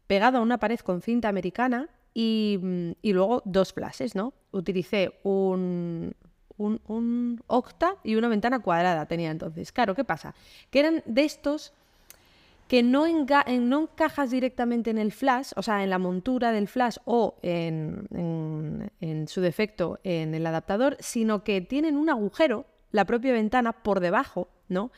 pegado 0.07 0.39
a 0.39 0.41
una 0.41 0.57
pared 0.57 0.79
con 0.79 1.01
cinta 1.01 1.29
americana 1.29 1.89
y, 2.13 2.59
mm, 2.61 2.91
luego 3.03 3.41
dos 3.45 3.71
flashes, 3.71 4.13
¿no? 4.13 4.33
Utilicé 4.51 5.19
un, 5.23 6.13
un, 6.57 7.41
octa 7.47 7.95
y 8.03 8.15
una 8.15 8.27
ventana 8.27 8.59
cuadrada 8.59 9.05
tenía 9.05 9.31
entonces. 9.31 9.71
Claro, 9.71 9.95
¿qué 9.95 10.03
pasa? 10.03 10.35
Que 10.69 10.79
eran 10.79 11.01
de 11.05 11.23
estos 11.23 11.73
que 12.71 12.83
no, 12.83 13.05
encajas 13.05 14.31
directamente 14.31 14.91
en 14.91 14.97
el 14.97 15.11
flash, 15.11 15.51
o 15.57 15.61
sea, 15.61 15.83
en 15.83 15.89
la 15.89 15.97
montura 15.97 16.53
del 16.53 16.69
flash 16.69 16.95
o 17.03 17.35
en, 17.41 18.07
en, 19.01 19.27
su 19.27 19.41
defecto 19.41 19.99
en 20.05 20.33
el 20.33 20.47
adaptador, 20.47 20.95
sino 21.01 21.43
que 21.43 21.59
tienen 21.59 21.97
un 21.97 22.09
agujero, 22.09 22.65
la 22.93 23.03
propia 23.03 23.33
ventana, 23.33 23.73
por 23.73 23.99
debajo, 23.99 24.47
¿no? 24.69 24.89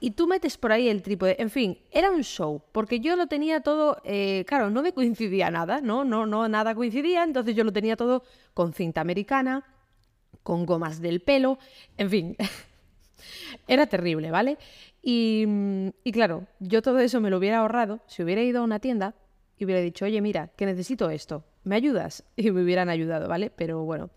y 0.00 0.10
tú 0.10 0.26
metes 0.26 0.58
por 0.58 0.72
ahí 0.72 0.88
el 0.88 1.02
trípode. 1.02 1.36
En 1.38 1.50
fin, 1.50 1.78
era 1.92 2.10
un 2.10 2.24
show, 2.24 2.60
porque 2.72 2.98
yo 2.98 3.14
lo 3.14 3.28
tenía 3.28 3.60
todo, 3.60 3.98
eh, 4.02 4.44
claro, 4.48 4.68
no 4.70 4.82
me 4.82 4.92
coincidía 4.92 5.52
nada, 5.52 5.80
¿no? 5.80 6.04
No, 6.04 6.26
no, 6.26 6.48
nada 6.48 6.74
coincidía, 6.74 7.22
entonces 7.22 7.54
yo 7.54 7.62
lo 7.62 7.72
tenía 7.72 7.94
todo 7.94 8.24
con 8.54 8.72
cinta 8.72 9.00
americana, 9.00 9.62
con 10.42 10.66
gomas 10.66 11.00
del 11.00 11.20
pelo, 11.20 11.60
en 11.96 12.10
fin, 12.10 12.36
era 13.68 13.86
terrible, 13.86 14.32
¿vale? 14.32 14.58
Y, 15.06 15.44
y 16.02 16.12
claro, 16.12 16.46
yo 16.60 16.80
todo 16.80 16.98
eso 17.00 17.20
me 17.20 17.28
lo 17.28 17.36
hubiera 17.36 17.58
ahorrado 17.58 18.00
si 18.06 18.22
hubiera 18.22 18.42
ido 18.42 18.60
a 18.60 18.64
una 18.64 18.78
tienda 18.78 19.14
y 19.58 19.66
hubiera 19.66 19.82
dicho, 19.82 20.06
oye, 20.06 20.20
mira, 20.22 20.48
que 20.56 20.64
necesito 20.64 21.10
esto, 21.10 21.44
¿me 21.62 21.76
ayudas? 21.76 22.24
Y 22.36 22.50
me 22.50 22.62
hubieran 22.62 22.88
ayudado, 22.88 23.28
¿vale? 23.28 23.50
Pero 23.50 23.84
bueno. 23.84 24.10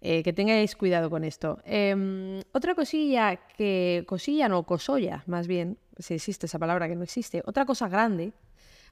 Eh, 0.00 0.22
que 0.22 0.32
tengáis 0.32 0.76
cuidado 0.76 1.10
con 1.10 1.24
esto. 1.24 1.58
Em, 1.64 2.40
otra 2.52 2.76
cosilla 2.76 3.36
que, 3.56 4.04
cosilla 4.06 4.48
no, 4.48 4.62
cosolla, 4.62 5.24
más 5.26 5.48
bien, 5.48 5.76
si 5.98 6.14
existe 6.14 6.46
esa 6.46 6.60
palabra 6.60 6.86
que 6.86 6.94
no 6.94 7.02
existe, 7.02 7.42
otra 7.44 7.66
cosa 7.66 7.88
grande, 7.88 8.32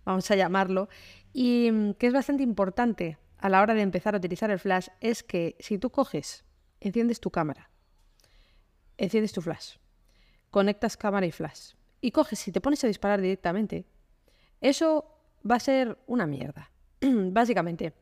vamos 0.05 0.29
a 0.33 0.35
llamarlo, 0.35 0.89
y 1.33 1.71
mm, 1.71 1.93
que 1.93 2.09
es 2.09 2.13
bastante 2.13 2.43
importante 2.43 3.19
a 3.39 3.49
la 3.49 3.63
hora 3.63 3.75
de 3.75 3.83
empezar 3.83 4.15
a 4.15 4.19
utilizar 4.19 4.51
el 4.51 4.59
flash, 4.59 4.89
es 5.01 5.23
que 5.23 5.55
si 5.61 5.79
tú 5.79 5.91
coges, 5.91 6.45
enciendes 6.81 7.21
tu 7.21 7.31
cámara, 7.31 7.71
enciendes 8.99 9.33
tu 9.33 9.43
flash, 9.43 9.77
conectas 10.51 10.97
cámara 10.97 11.27
y 11.27 11.33
flash, 11.33 11.73
y 12.01 12.11
coges 12.11 12.47
y 12.49 12.53
te 12.53 12.61
pones 12.61 12.83
a 12.85 12.87
disparar 12.87 13.21
directamente, 13.21 13.85
eso 14.61 15.05
va 15.49 15.57
a 15.57 15.61
ser 15.61 15.99
una 16.07 16.27
mierda. 16.27 16.71
Básicamente, 17.01 17.95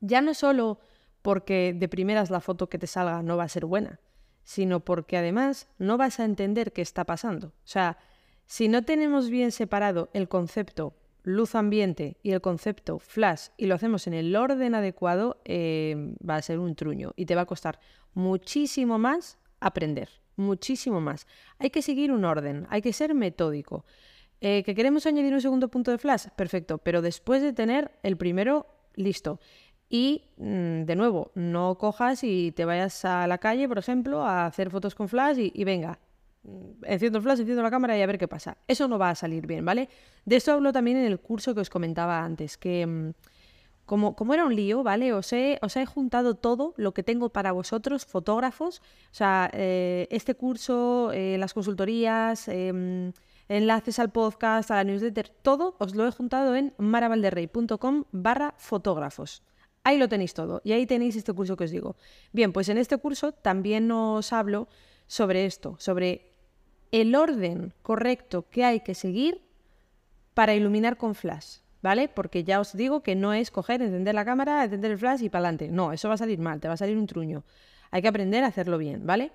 ya 0.00 0.20
no 0.20 0.34
solo 0.34 0.78
porque 1.22 1.74
de 1.74 1.88
primeras 1.88 2.30
la 2.30 2.40
foto 2.40 2.68
que 2.68 2.78
te 2.78 2.86
salga 2.86 3.22
no 3.22 3.36
va 3.36 3.44
a 3.44 3.48
ser 3.48 3.64
buena, 3.64 4.00
sino 4.42 4.80
porque 4.80 5.16
además 5.16 5.68
no 5.78 5.96
vas 5.96 6.20
a 6.20 6.24
entender 6.24 6.72
qué 6.72 6.82
está 6.82 7.04
pasando. 7.04 7.48
O 7.48 7.66
sea, 7.66 7.98
si 8.46 8.68
no 8.68 8.84
tenemos 8.84 9.30
bien 9.30 9.52
separado 9.52 10.10
el 10.12 10.28
concepto 10.28 10.94
luz 11.24 11.54
ambiente 11.54 12.18
y 12.22 12.32
el 12.32 12.42
concepto 12.42 12.98
flash 12.98 13.48
y 13.56 13.66
lo 13.66 13.74
hacemos 13.74 14.06
en 14.06 14.12
el 14.12 14.36
orden 14.36 14.74
adecuado, 14.74 15.40
eh, 15.46 16.14
va 16.28 16.36
a 16.36 16.42
ser 16.42 16.58
un 16.58 16.74
truño 16.76 17.12
y 17.16 17.24
te 17.24 17.34
va 17.34 17.42
a 17.42 17.46
costar 17.46 17.80
muchísimo 18.12 18.98
más 18.98 19.38
aprender, 19.58 20.10
muchísimo 20.36 21.00
más. 21.00 21.26
Hay 21.58 21.70
que 21.70 21.82
seguir 21.82 22.12
un 22.12 22.24
orden, 22.24 22.66
hay 22.70 22.82
que 22.82 22.92
ser 22.92 23.14
metódico. 23.14 23.84
Eh, 24.40 24.62
¿Que 24.62 24.74
queremos 24.74 25.06
añadir 25.06 25.32
un 25.32 25.40
segundo 25.40 25.68
punto 25.68 25.90
de 25.90 25.98
flash? 25.98 26.26
Perfecto, 26.36 26.78
pero 26.78 27.00
después 27.02 27.42
de 27.42 27.52
tener 27.52 27.92
el 28.02 28.16
primero 28.16 28.66
listo. 28.94 29.40
Y 29.88 30.24
mm, 30.36 30.82
de 30.84 30.96
nuevo, 30.96 31.30
no 31.34 31.76
cojas 31.78 32.24
y 32.24 32.52
te 32.52 32.64
vayas 32.64 33.04
a 33.04 33.26
la 33.26 33.38
calle, 33.38 33.68
por 33.68 33.78
ejemplo, 33.78 34.24
a 34.24 34.46
hacer 34.46 34.70
fotos 34.70 34.94
con 34.94 35.08
flash 35.08 35.38
y, 35.38 35.64
venga, 35.64 35.98
mm, 36.42 36.84
enciendo 36.84 37.18
el 37.18 37.24
flash, 37.24 37.40
enciendo 37.40 37.62
la 37.62 37.70
cámara 37.70 37.96
y 37.96 38.02
a 38.02 38.06
ver 38.06 38.18
qué 38.18 38.28
pasa. 38.28 38.58
Eso 38.66 38.88
no 38.88 38.98
va 38.98 39.10
a 39.10 39.14
salir 39.14 39.46
bien, 39.46 39.64
¿vale? 39.64 39.88
De 40.24 40.36
esto 40.36 40.52
hablo 40.52 40.72
también 40.72 40.96
en 40.98 41.04
el 41.04 41.20
curso 41.20 41.54
que 41.54 41.60
os 41.60 41.70
comentaba 41.70 42.24
antes, 42.24 42.56
que 42.58 42.86
mm, 42.86 43.10
como, 43.86 44.14
era 44.32 44.44
un 44.44 44.54
lío, 44.54 44.82
¿vale? 44.82 45.12
Os 45.12 45.32
he, 45.32 45.58
os 45.62 45.76
he 45.76 45.84
juntado 45.84 46.34
todo 46.34 46.74
lo 46.76 46.94
que 46.94 47.02
tengo 47.02 47.30
para 47.30 47.52
vosotros, 47.52 48.06
fotógrafos. 48.06 48.80
O 49.10 49.14
sea, 49.14 49.50
eh, 49.52 50.08
este 50.10 50.34
curso, 50.34 51.10
eh, 51.12 51.36
las 51.38 51.52
consultorías, 51.52 52.48
em, 52.48 53.12
enlaces 53.48 53.98
al 53.98 54.10
podcast, 54.10 54.70
a 54.70 54.76
la 54.76 54.84
newsletter, 54.84 55.28
todo 55.28 55.76
os 55.78 55.94
lo 55.94 56.06
he 56.06 56.10
juntado 56.10 56.56
en 56.56 56.72
maravalderrey.com 56.78 58.04
barra 58.12 58.54
fotógrafos. 58.56 59.42
Ahí 59.82 59.98
lo 59.98 60.08
tenéis 60.08 60.32
todo 60.32 60.62
y 60.64 60.72
ahí 60.72 60.86
tenéis 60.86 61.14
este 61.14 61.34
curso 61.34 61.56
que 61.56 61.64
os 61.64 61.70
digo. 61.70 61.96
Bien, 62.32 62.52
pues 62.52 62.70
en 62.70 62.78
este 62.78 62.96
curso 62.96 63.32
también 63.32 63.90
os 63.90 64.32
hablo 64.32 64.66
sobre 65.06 65.44
esto, 65.44 65.76
sobre 65.78 66.32
el 66.90 67.14
orden 67.14 67.74
correcto 67.82 68.48
que 68.48 68.64
hay 68.64 68.80
que 68.80 68.94
seguir 68.94 69.42
para 70.32 70.54
iluminar 70.54 70.96
con 70.96 71.14
flash, 71.14 71.58
¿vale? 71.84 72.08
Porque 72.08 72.44
ya 72.44 72.60
os 72.60 72.72
digo 72.72 73.02
que 73.02 73.14
no 73.14 73.34
es 73.34 73.50
coger, 73.50 73.82
encender 73.82 74.14
la 74.14 74.24
cámara, 74.24 74.64
encender 74.64 74.92
el 74.92 74.98
flash 74.98 75.22
y 75.22 75.28
para 75.28 75.40
adelante. 75.40 75.68
No, 75.68 75.92
eso 75.92 76.08
va 76.08 76.14
a 76.14 76.16
salir 76.16 76.38
mal, 76.38 76.58
te 76.58 76.66
va 76.66 76.74
a 76.74 76.78
salir 76.78 76.96
un 76.96 77.06
truño. 77.06 77.44
Hay 77.90 78.00
que 78.00 78.08
aprender 78.08 78.42
a 78.42 78.46
hacerlo 78.46 78.78
bien, 78.78 79.06
¿vale? 79.06 79.32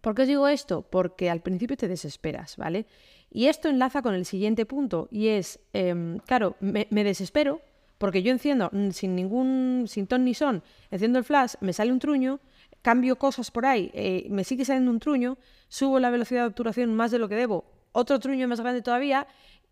¿Por 0.00 0.14
qué 0.14 0.22
os 0.22 0.28
digo 0.28 0.48
esto? 0.48 0.80
Porque 0.80 1.28
al 1.28 1.42
principio 1.42 1.76
te 1.76 1.86
desesperas, 1.86 2.56
¿vale? 2.56 2.86
Y 3.30 3.48
esto 3.48 3.68
enlaza 3.68 4.00
con 4.00 4.14
el 4.14 4.24
siguiente 4.24 4.64
punto 4.64 5.08
y 5.10 5.28
es, 5.28 5.60
em, 5.74 6.20
claro, 6.20 6.56
me, 6.60 6.86
desespero 7.04 7.60
porque 7.98 8.22
yo 8.22 8.32
enciendo 8.32 8.70
mm, 8.72 8.90
sin 8.92 9.14
ningún, 9.14 9.84
sin 9.88 10.06
ton 10.06 10.24
ni 10.24 10.32
son, 10.32 10.62
enciendo 10.90 11.18
el 11.18 11.26
flash, 11.26 11.56
me 11.60 11.74
sale 11.74 11.92
un 11.92 11.98
truño, 11.98 12.40
cambio 12.80 13.16
cosas 13.16 13.50
por 13.50 13.66
ahí, 13.66 13.90
eh, 13.92 14.26
me 14.30 14.42
sigue 14.42 14.64
saliendo 14.64 14.90
un 14.90 15.00
truño, 15.00 15.36
subo 15.68 16.00
la 16.00 16.08
velocidad 16.08 16.42
de 16.42 16.46
obturación 16.46 16.94
más 16.94 17.10
de 17.10 17.18
lo 17.18 17.28
que 17.28 17.34
debo, 17.34 17.66
otro 17.92 18.18
truño 18.20 18.48
más 18.48 18.60
grande 18.60 18.80
todavía, 18.80 19.26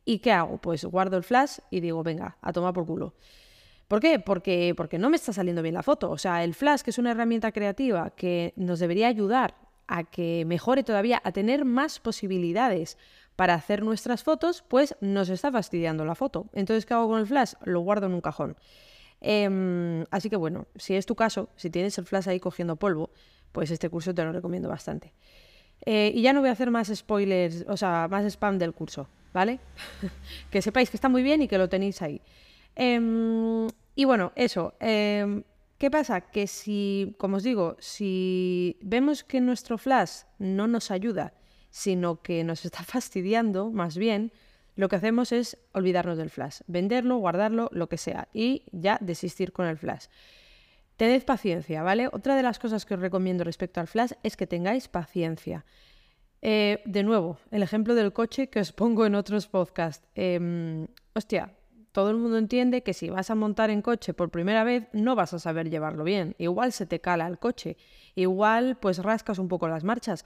¿y 0.07 0.21
qué 0.21 0.33
hago? 0.33 0.57
Pues 0.57 0.87
guardo 0.87 1.19
el 1.19 1.25
flash 1.25 1.59
y 1.71 1.81
digo, 1.81 2.03
venga, 2.03 2.39
a 2.41 2.53
tomar 2.55 2.73
por 2.73 2.87
culo. 2.87 3.13
¿Por 3.89 4.01
qué? 4.01 4.19
Porque, 4.19 4.73
porque 4.75 4.99
no 4.99 5.11
me 5.11 5.17
está 5.17 5.33
saliendo 5.35 5.61
bien 5.63 5.75
la 5.75 5.83
foto. 5.83 6.11
O 6.11 6.17
sea, 6.17 6.43
el 6.43 6.55
flash, 6.55 6.81
que 6.81 6.91
es 6.91 6.99
una 6.99 7.11
herramienta 7.11 7.53
creativa 7.53 8.11
que 8.11 8.55
nos 8.57 8.79
debería 8.79 9.09
ayudar 9.09 9.55
a 9.87 10.05
que 10.05 10.45
mejore 10.47 10.83
todavía, 10.83 11.21
a 11.23 11.33
tener 11.33 11.65
más 11.65 12.01
posibilidades 12.01 12.97
para 13.37 13.55
hacer 13.55 13.83
nuestras 13.83 14.25
fotos, 14.25 14.65
pues 14.67 14.97
nos 15.01 15.29
está 15.29 15.53
fastidiando 15.53 16.05
la 16.05 16.15
foto. 16.15 16.49
Entonces, 16.53 16.87
¿qué 16.87 16.95
hago 16.95 17.09
con 17.09 17.21
el 17.21 17.27
flash? 17.27 17.53
Lo 17.65 17.81
guardo 17.81 18.07
en 18.07 18.15
un 18.15 18.21
cajón. 18.21 18.57
Em, 19.21 20.05
así 20.11 20.31
que 20.31 20.37
bueno, 20.37 20.67
si 20.77 20.95
es 20.95 21.07
tu 21.07 21.15
caso, 21.15 21.49
si 21.57 21.71
tienes 21.71 21.97
el 21.99 22.05
flash 22.05 22.29
ahí 22.29 22.41
cogiendo 22.41 22.77
polvo, 22.77 23.11
pues 23.53 23.71
este 23.71 23.89
curso 23.89 24.15
te 24.15 24.25
lo 24.25 24.33
recomiendo 24.33 24.69
bastante. 24.69 25.13
Eh, 25.85 26.13
y 26.15 26.23
ya 26.23 26.33
no 26.33 26.41
voy 26.41 26.49
a 26.49 26.53
hacer 26.53 26.71
más 26.71 26.89
spoilers, 26.95 27.65
o 27.69 27.77
sea, 27.77 28.09
más 28.11 28.25
spam 28.25 28.59
del 28.59 28.73
curso, 28.73 29.09
¿vale? 29.37 29.61
que 30.51 30.63
sepáis 30.63 30.89
que 30.89 30.97
está 30.97 31.11
muy 31.11 31.23
bien 31.23 31.43
y 31.43 31.49
que 31.49 31.59
lo 31.59 31.69
tenéis 31.69 32.01
ahí. 32.01 32.23
Em, 32.75 33.69
y 33.95 34.05
bueno, 34.07 34.33
eso. 34.35 34.73
Em, 34.81 35.45
¿Qué 35.77 35.91
pasa? 35.91 36.23
Que 36.23 36.47
si, 36.47 37.15
como 37.19 37.37
os 37.37 37.43
digo, 37.43 37.77
si 37.79 38.79
vemos 38.81 39.25
que 39.25 39.43
nuestro 39.43 39.77
flash 39.77 40.25
no 40.39 40.67
nos 40.67 40.91
ayuda, 40.91 41.35
sino 41.69 42.23
que 42.23 42.45
nos 42.45 42.65
está 42.65 42.83
fastidiando, 42.95 43.71
más 43.71 43.99
bien, 43.99 44.33
lo 44.75 44.89
que 44.89 44.97
hacemos 44.97 45.33
es 45.33 45.59
olvidarnos 45.73 46.17
del 46.17 46.31
flash, 46.31 46.61
venderlo, 46.67 47.19
guardarlo, 47.19 47.69
lo 47.73 47.91
que 47.91 47.99
sea, 47.99 48.29
y 48.33 48.63
ya 48.73 48.97
desistir 49.03 49.53
con 49.53 49.67
el 49.67 49.77
flash. 49.77 50.07
Tened 50.97 51.25
paciencia, 51.25 51.83
¿vale? 51.83 52.09
Otra 52.11 52.37
de 52.37 52.43
las 52.43 52.59
cosas 52.59 52.87
que 52.87 52.95
os 52.95 53.01
recomiendo 53.01 53.45
respecto 53.45 53.81
al 53.81 53.87
flash 53.87 54.13
es 54.23 54.35
que 54.35 54.47
tengáis 54.47 54.89
paciencia. 54.89 55.67
Eh, 56.43 56.83
de 56.85 57.03
nuevo, 57.03 57.39
el 57.51 57.63
ejemplo 57.63 57.95
del 57.95 58.13
coche 58.13 58.49
que 58.49 58.61
os 58.61 58.73
pongo 58.73 59.07
en 59.07 59.15
otros 59.15 59.47
podcasts. 59.47 60.07
Em, 60.15 60.87
hostia, 61.15 61.55
todo 61.93 62.11
el 62.11 62.17
mundo 62.17 62.37
entiende 62.37 62.83
que 62.83 62.93
si 62.93 63.09
vas 63.09 63.31
a 63.31 63.35
montar 63.35 63.71
en 63.71 63.83
coche 63.83 64.13
por 64.13 64.31
primera 64.31 64.65
vez 64.65 64.87
no 64.93 65.15
vas 65.15 65.33
a 65.33 65.39
saber 65.39 65.71
llevarlo 65.71 66.05
bien. 66.05 66.35
Igual 66.39 66.73
se 66.73 66.87
te 66.87 67.01
cala 67.01 67.27
el 67.27 67.39
coche, 67.39 67.77
igual 68.15 68.77
pues 68.79 68.99
rascas 68.99 69.39
un 69.39 69.49
poco 69.49 69.67
las 69.67 69.83
marchas, 69.83 70.25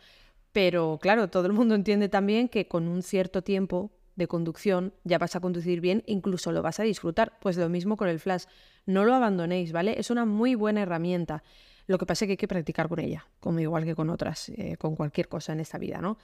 pero 0.53 0.99
claro, 1.01 1.29
todo 1.29 1.47
el 1.47 1.53
mundo 1.53 1.75
entiende 1.75 2.09
también 2.09 2.49
que 2.49 2.67
con 2.67 2.89
un 2.89 3.03
cierto 3.03 3.43
tiempo 3.43 3.93
de 4.17 4.27
conducción 4.27 4.93
ya 5.05 5.19
vas 5.19 5.37
a 5.37 5.41
conducir 5.41 5.81
bien, 5.81 6.03
incluso 6.07 6.53
lo 6.53 6.63
vas 6.63 6.81
a 6.81 6.83
disfrutar. 6.83 7.39
Pues 7.41 7.57
lo 7.57 7.69
mismo 7.69 7.97
con 7.97 8.09
el 8.09 8.21
flash. 8.21 8.45
No 8.87 9.05
lo 9.05 9.15
abandonéis, 9.15 9.73
¿vale? 9.73 9.99
Es 9.99 10.11
una 10.11 10.25
muy 10.25 10.55
buena 10.55 10.83
herramienta. 10.83 11.43
Lo 11.91 11.99
que 11.99 12.07
pasa 12.07 12.25
es 12.25 12.29
que 12.29 12.33
hay 12.35 12.37
que 12.37 12.47
practicar 12.47 12.89
con 12.89 13.01
ella, 13.01 13.27
como 13.41 13.59
igual 13.59 13.85
que 13.85 13.97
con 13.97 14.11
otras, 14.11 14.49
eh, 14.51 14.77
con 14.77 14.95
cualquier 14.95 15.27
cosa 15.27 15.53
en 15.53 15.59
esta 15.59 15.77
vida, 15.77 16.01
¿no? 16.01 16.19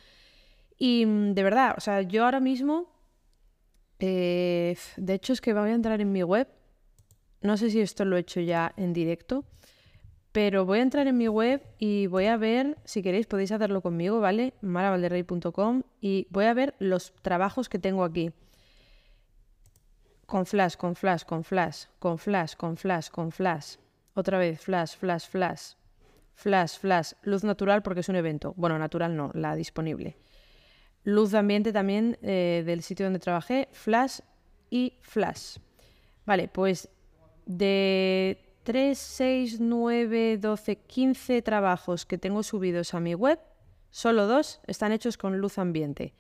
Y 0.79 1.05
mm, 1.05 1.33
de 1.33 1.43
verdad, 1.43 1.75
o 1.77 1.81
sea, 1.81 2.03
yo 2.03 2.25
ahora 2.25 2.39
mismo, 2.39 2.89
eh, 3.99 4.79
de 4.97 5.15
hecho 5.15 5.33
es 5.33 5.41
que 5.41 5.53
voy 5.53 5.71
a 5.71 5.75
entrar 5.75 6.01
en 6.01 6.13
mi 6.13 6.23
web, 6.23 6.47
no 7.41 7.57
sé 7.57 7.71
si 7.71 7.81
esto 7.81 8.05
lo 8.05 8.17
he 8.17 8.21
hecho 8.21 8.39
ya 8.39 8.75
en 8.77 8.93
directo, 8.93 9.45
pero 10.31 10.67
voy 10.67 10.79
a 10.79 10.83
entrar 10.83 11.09
en 11.09 11.17
mi 11.17 11.27
web 11.27 11.61
y 11.81 12.07
voy 12.07 12.27
a 12.27 12.37
ver, 12.37 12.79
si 12.85 13.03
queréis 13.03 13.27
podéis 13.27 13.51
hacerlo 13.51 13.81
conmigo, 13.81 14.21
¿vale? 14.21 14.55
maravalderrey.com 14.61 15.83
y 16.01 16.29
voy 16.31 16.45
a 16.45 16.55
ver 16.55 16.77
los 16.79 17.13
trabajos 17.23 17.69
que 17.69 17.81
tengo 17.81 18.05
aquí. 18.05 18.31
Con 20.27 20.47
flash, 20.47 20.77
con 20.77 20.95
flash, 20.95 21.25
con 21.25 21.43
flash, 21.43 21.87
con 21.99 22.19
flash, 22.19 22.55
con 22.55 22.77
flash, 22.77 23.09
con 23.09 23.33
flash. 23.33 23.77
Otra 24.17 24.39
vez, 24.39 24.59
flash, 24.63 24.97
flash, 24.97 25.29
flash. 25.29 25.73
Flash, 26.33 26.79
flash. 26.79 27.13
Luz 27.23 27.45
natural 27.45 27.83
porque 27.83 28.01
es 28.01 28.09
un 28.09 28.17
evento. 28.17 28.55
Bueno, 28.57 28.79
natural 28.79 29.15
no, 29.15 29.31
la 29.35 29.55
disponible. 29.55 30.17
Luz 31.05 31.33
de 31.33 31.39
ambiente 31.39 31.71
también 31.71 32.17
eh, 32.23 32.63
del 32.65 32.83
sitio 32.83 33.05
donde 33.05 33.19
trabajé. 33.19 33.69
Flash 33.73 34.21
y 34.71 34.95
flash. 35.03 35.59
Vale, 36.25 36.49
pues 36.49 36.89
de 37.45 38.39
3, 38.63 38.99
6, 38.99 39.61
9, 39.61 40.39
12, 40.39 40.77
15 40.77 41.43
trabajos 41.43 42.07
que 42.07 42.17
tengo 42.17 42.43
subidos 42.43 42.95
a 42.95 43.01
mi 43.01 43.15
web, 43.15 43.39
solo 43.91 44.27
dos 44.27 44.61
están 44.67 44.93
hechos 44.93 45.19
con 45.19 45.39
luz 45.39 45.59
ambiente. 45.59 46.15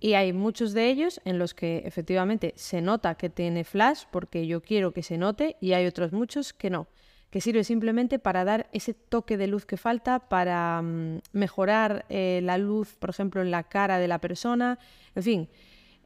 Y 0.00 0.14
hay 0.14 0.32
muchos 0.32 0.72
de 0.72 0.90
ellos 0.90 1.20
en 1.24 1.38
los 1.38 1.54
que 1.54 1.84
efectivamente 1.84 2.54
se 2.56 2.80
nota 2.80 3.14
que 3.14 3.30
tiene 3.30 3.62
flash 3.62 4.02
porque 4.10 4.48
yo 4.48 4.62
quiero 4.62 4.92
que 4.92 5.04
se 5.04 5.16
note 5.16 5.56
y 5.60 5.74
hay 5.74 5.86
otros 5.86 6.12
muchos 6.12 6.52
que 6.52 6.70
no, 6.70 6.88
que 7.30 7.40
sirve 7.40 7.64
simplemente 7.64 8.18
para 8.18 8.44
dar 8.44 8.68
ese 8.72 8.92
toque 8.92 9.36
de 9.36 9.46
luz 9.46 9.64
que 9.64 9.76
falta, 9.76 10.28
para 10.28 10.82
mm, 10.82 11.20
mejorar 11.32 12.04
eh, 12.08 12.40
la 12.42 12.58
luz, 12.58 12.96
por 12.96 13.10
ejemplo, 13.10 13.40
en 13.40 13.50
la 13.50 13.62
cara 13.64 13.98
de 13.98 14.08
la 14.08 14.18
persona, 14.18 14.78
en 15.14 15.22
fin, 15.22 15.48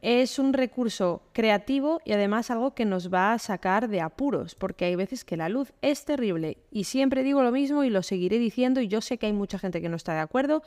es 0.01 0.37
un 0.37 0.53
recurso 0.53 1.23
creativo 1.33 1.99
y 2.05 2.11
además 2.11 2.51
algo 2.51 2.75
que 2.75 2.85
nos 2.85 3.11
va 3.11 3.33
a 3.33 3.39
sacar 3.39 3.87
de 3.87 4.01
apuros, 4.01 4.53
porque 4.53 4.85
hay 4.85 4.95
veces 4.95 5.25
que 5.25 5.35
la 5.35 5.49
luz 5.49 5.73
es 5.81 6.05
terrible. 6.05 6.59
Y 6.69 6.83
siempre 6.83 7.23
digo 7.23 7.41
lo 7.41 7.51
mismo 7.51 7.83
y 7.83 7.89
lo 7.89 8.03
seguiré 8.03 8.37
diciendo 8.37 8.81
y 8.81 8.87
yo 8.87 9.01
sé 9.01 9.17
que 9.17 9.25
hay 9.25 9.33
mucha 9.33 9.57
gente 9.57 9.81
que 9.81 9.89
no 9.89 9.95
está 9.95 10.13
de 10.13 10.19
acuerdo, 10.19 10.61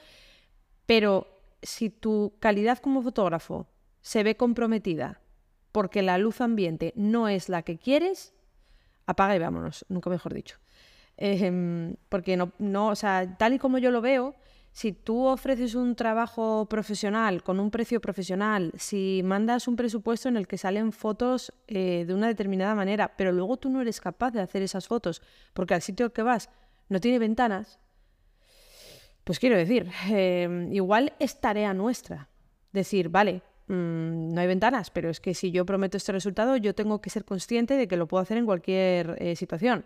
pero 0.87 1.29
si 1.63 1.89
tu 1.91 2.35
calidad 2.41 2.79
como 2.79 3.03
fotógrafo 3.03 3.69
se 4.01 4.25
ve 4.25 4.37
comprometida 4.37 5.21
porque 5.71 6.03
la 6.03 6.19
luz 6.19 6.41
ambiente 6.41 6.93
no 6.97 7.29
es 7.29 7.49
la 7.49 7.63
que 7.63 7.79
quieres, 7.79 8.35
apaga 9.09 9.35
y 9.35 9.39
vámonos, 9.39 9.87
nunca 9.89 10.11
mejor 10.11 10.35
dicho. 10.35 10.59
Em, 11.17 11.97
porque 12.09 12.37
no, 12.37 12.53
no, 12.59 12.89
o 12.89 12.95
sea, 12.95 13.37
tal 13.39 13.55
y 13.55 13.59
como 13.59 13.79
yo 13.79 13.91
lo 13.91 14.01
veo, 14.01 14.37
si 14.71 14.93
tú 14.93 15.25
ofreces 15.25 15.75
un 15.75 15.97
trabajo 15.97 16.67
profesional 16.67 17.43
con 17.43 17.59
un 17.59 17.71
precio 17.71 18.01
profesional, 18.01 18.71
si 18.77 19.23
mandas 19.25 19.67
un 19.67 19.77
presupuesto 19.77 20.29
en 20.29 20.37
el 20.37 20.47
que 20.47 20.59
salen 20.59 20.93
fotos 20.93 21.53
eh, 21.67 22.05
de 22.07 22.15
una 22.15 22.29
determinada 22.29 22.75
manera, 22.75 23.17
pero 23.17 23.33
luego 23.33 23.57
tú 23.57 23.71
no 23.71 23.81
eres 23.81 24.01
capaz 24.01 24.31
de 24.31 24.43
hacer 24.43 24.63
esas 24.63 24.87
fotos 24.87 25.23
porque 25.55 25.75
al 25.75 25.83
sitio 25.83 26.07
al 26.07 26.13
que 26.13 26.23
vas 26.23 26.51
no 26.91 27.01
tiene 27.01 27.19
ventanas, 27.19 27.81
pues 29.25 29.39
quiero 29.39 29.57
decir, 29.57 29.91
em, 30.11 30.73
igual 30.73 31.15
es 31.19 31.41
tarea 31.41 31.73
nuestra 31.73 32.29
decir, 32.73 33.09
vale, 33.09 33.43
mm, 33.69 34.35
no 34.35 34.41
hay 34.41 34.47
ventanas, 34.47 34.91
pero 34.91 35.11
es 35.11 35.21
que 35.21 35.35
si 35.35 35.51
yo 35.51 35.65
prometo 35.65 35.97
este 35.97 36.13
resultado, 36.13 36.57
yo 36.57 36.75
tengo 36.75 37.01
que 37.01 37.11
ser 37.11 37.25
consciente 37.25 37.75
de 37.75 37.89
que 37.89 37.97
lo 37.97 38.09
puedo 38.09 38.23
hacer 38.23 38.39
en 38.39 38.47
cualquier 38.47 39.17
eh, 39.21 39.37
situación 39.37 39.85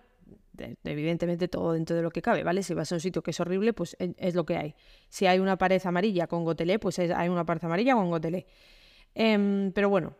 evidentemente 0.85 1.49
todo 1.49 1.73
dentro 1.73 1.97
de 1.97 2.03
lo 2.03 2.11
que 2.11 2.23
cabe, 2.23 2.43
¿vale? 2.43 2.63
Si 2.63 2.75
vas 2.75 2.93
a 2.93 2.97
un 2.97 3.01
sitio 3.01 3.23
que 3.23 3.31
es 3.31 3.41
horrible, 3.41 3.73
pues 3.73 3.97
es, 3.99 4.35
lo 4.35 4.45
que 4.45 4.57
hay. 4.57 4.75
Si 5.09 5.27
hay 5.27 5.39
una 5.39 5.57
pared 5.57 5.81
amarilla 5.85 6.27
con 6.27 6.45
gotelé, 6.45 6.79
pues 6.79 6.99
hay 6.99 7.29
una 7.29 7.45
pared 7.45 7.65
amarilla 7.65 7.95
con 7.95 8.11
gotelé. 8.11 8.47
Em, 9.15 9.73
pero 9.73 9.89
bueno, 9.89 10.15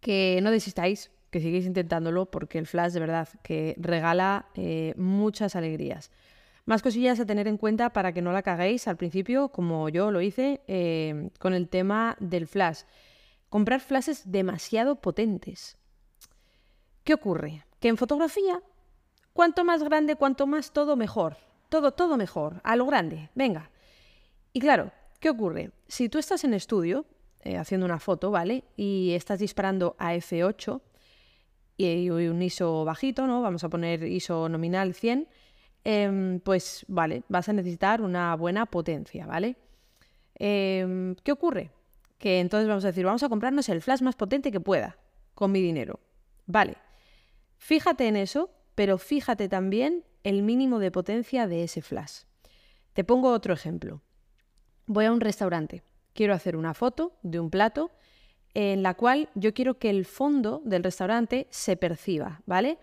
que 0.00 0.40
no 0.42 0.50
desistáis, 0.50 1.10
que 1.30 1.40
sigáis 1.40 1.66
intentándolo, 1.66 2.30
porque 2.30 2.58
el 2.58 2.66
flash 2.66 2.92
de 2.92 3.00
verdad 3.00 3.28
que 3.42 3.74
regala 3.78 4.46
eh, 4.54 4.94
muchas 4.96 5.56
alegrías. 5.56 6.10
Más 6.64 6.82
cosillas 6.82 7.18
a 7.18 7.26
tener 7.26 7.48
en 7.48 7.58
cuenta 7.58 7.92
para 7.92 8.12
que 8.12 8.22
no 8.22 8.32
la 8.32 8.42
caguéis 8.42 8.86
al 8.86 8.96
principio, 8.96 9.48
como 9.48 9.88
yo 9.88 10.10
lo 10.12 10.20
hice 10.20 10.62
eh, 10.68 11.30
con 11.40 11.54
el 11.54 11.68
tema 11.68 12.16
del 12.20 12.46
flash. 12.46 12.82
Comprar 13.48 13.80
flashes 13.80 14.30
demasiado 14.30 14.96
potentes. 14.96 15.76
¿Qué 17.02 17.14
ocurre? 17.14 17.64
Que 17.80 17.88
en 17.88 17.96
fotografía, 17.96 18.62
cuanto 19.32 19.64
más 19.64 19.82
grande, 19.82 20.14
cuanto 20.14 20.46
más 20.46 20.72
todo 20.72 20.94
mejor. 20.94 21.36
Todo, 21.68 21.92
todo 21.92 22.16
mejor, 22.16 22.60
a 22.62 22.76
lo 22.76 22.86
grande, 22.86 23.30
venga. 23.34 23.70
Y 24.52 24.60
claro, 24.60 24.92
¿qué 25.18 25.30
ocurre? 25.30 25.72
Si 25.88 26.08
tú 26.08 26.18
estás 26.18 26.44
en 26.44 26.54
estudio 26.54 27.06
eh, 27.40 27.56
haciendo 27.56 27.86
una 27.86 27.98
foto, 27.98 28.30
¿vale? 28.30 28.64
Y 28.76 29.12
estás 29.14 29.40
disparando 29.40 29.96
a 29.98 30.14
F8 30.14 30.80
y 31.78 32.10
un 32.10 32.40
ISO 32.40 32.84
bajito, 32.84 33.26
¿no? 33.26 33.42
Vamos 33.42 33.64
a 33.64 33.68
poner 33.68 34.04
ISO 34.04 34.48
nominal 34.48 34.94
100 34.94 35.26
Em, 35.84 36.38
pues 36.40 36.84
vale, 36.88 37.24
vas 37.28 37.48
a 37.48 37.52
necesitar 37.52 38.02
una 38.02 38.34
buena 38.36 38.66
potencia, 38.66 39.26
¿vale? 39.26 39.56
Em, 40.34 41.14
¿Qué 41.16 41.32
ocurre? 41.32 41.70
Que 42.18 42.40
entonces 42.40 42.68
vamos 42.68 42.84
a 42.84 42.88
decir, 42.88 43.04
vamos 43.04 43.22
a 43.22 43.28
comprarnos 43.28 43.68
el 43.68 43.82
flash 43.82 44.02
más 44.02 44.14
potente 44.14 44.52
que 44.52 44.60
pueda 44.60 44.96
con 45.34 45.50
mi 45.50 45.60
dinero. 45.60 45.98
Vale, 46.46 46.76
fíjate 47.58 48.06
en 48.06 48.16
eso, 48.16 48.50
pero 48.74 48.98
fíjate 48.98 49.48
también 49.48 50.04
el 50.22 50.42
mínimo 50.42 50.78
de 50.78 50.90
potencia 50.90 51.48
de 51.48 51.64
ese 51.64 51.82
flash. 51.82 52.22
Te 52.92 53.04
pongo 53.04 53.32
otro 53.32 53.54
ejemplo. 53.54 54.02
Voy 54.86 55.06
a 55.06 55.12
un 55.12 55.20
restaurante, 55.20 55.82
quiero 56.12 56.34
hacer 56.34 56.56
una 56.56 56.74
foto 56.74 57.12
de 57.22 57.40
un 57.40 57.50
plato 57.50 57.90
en 58.54 58.82
la 58.82 58.94
cual 58.94 59.30
yo 59.34 59.54
quiero 59.54 59.78
que 59.78 59.90
el 59.90 60.04
fondo 60.04 60.60
del 60.64 60.84
restaurante 60.84 61.46
se 61.50 61.76
perciba, 61.76 62.42
¿vale? 62.46 62.78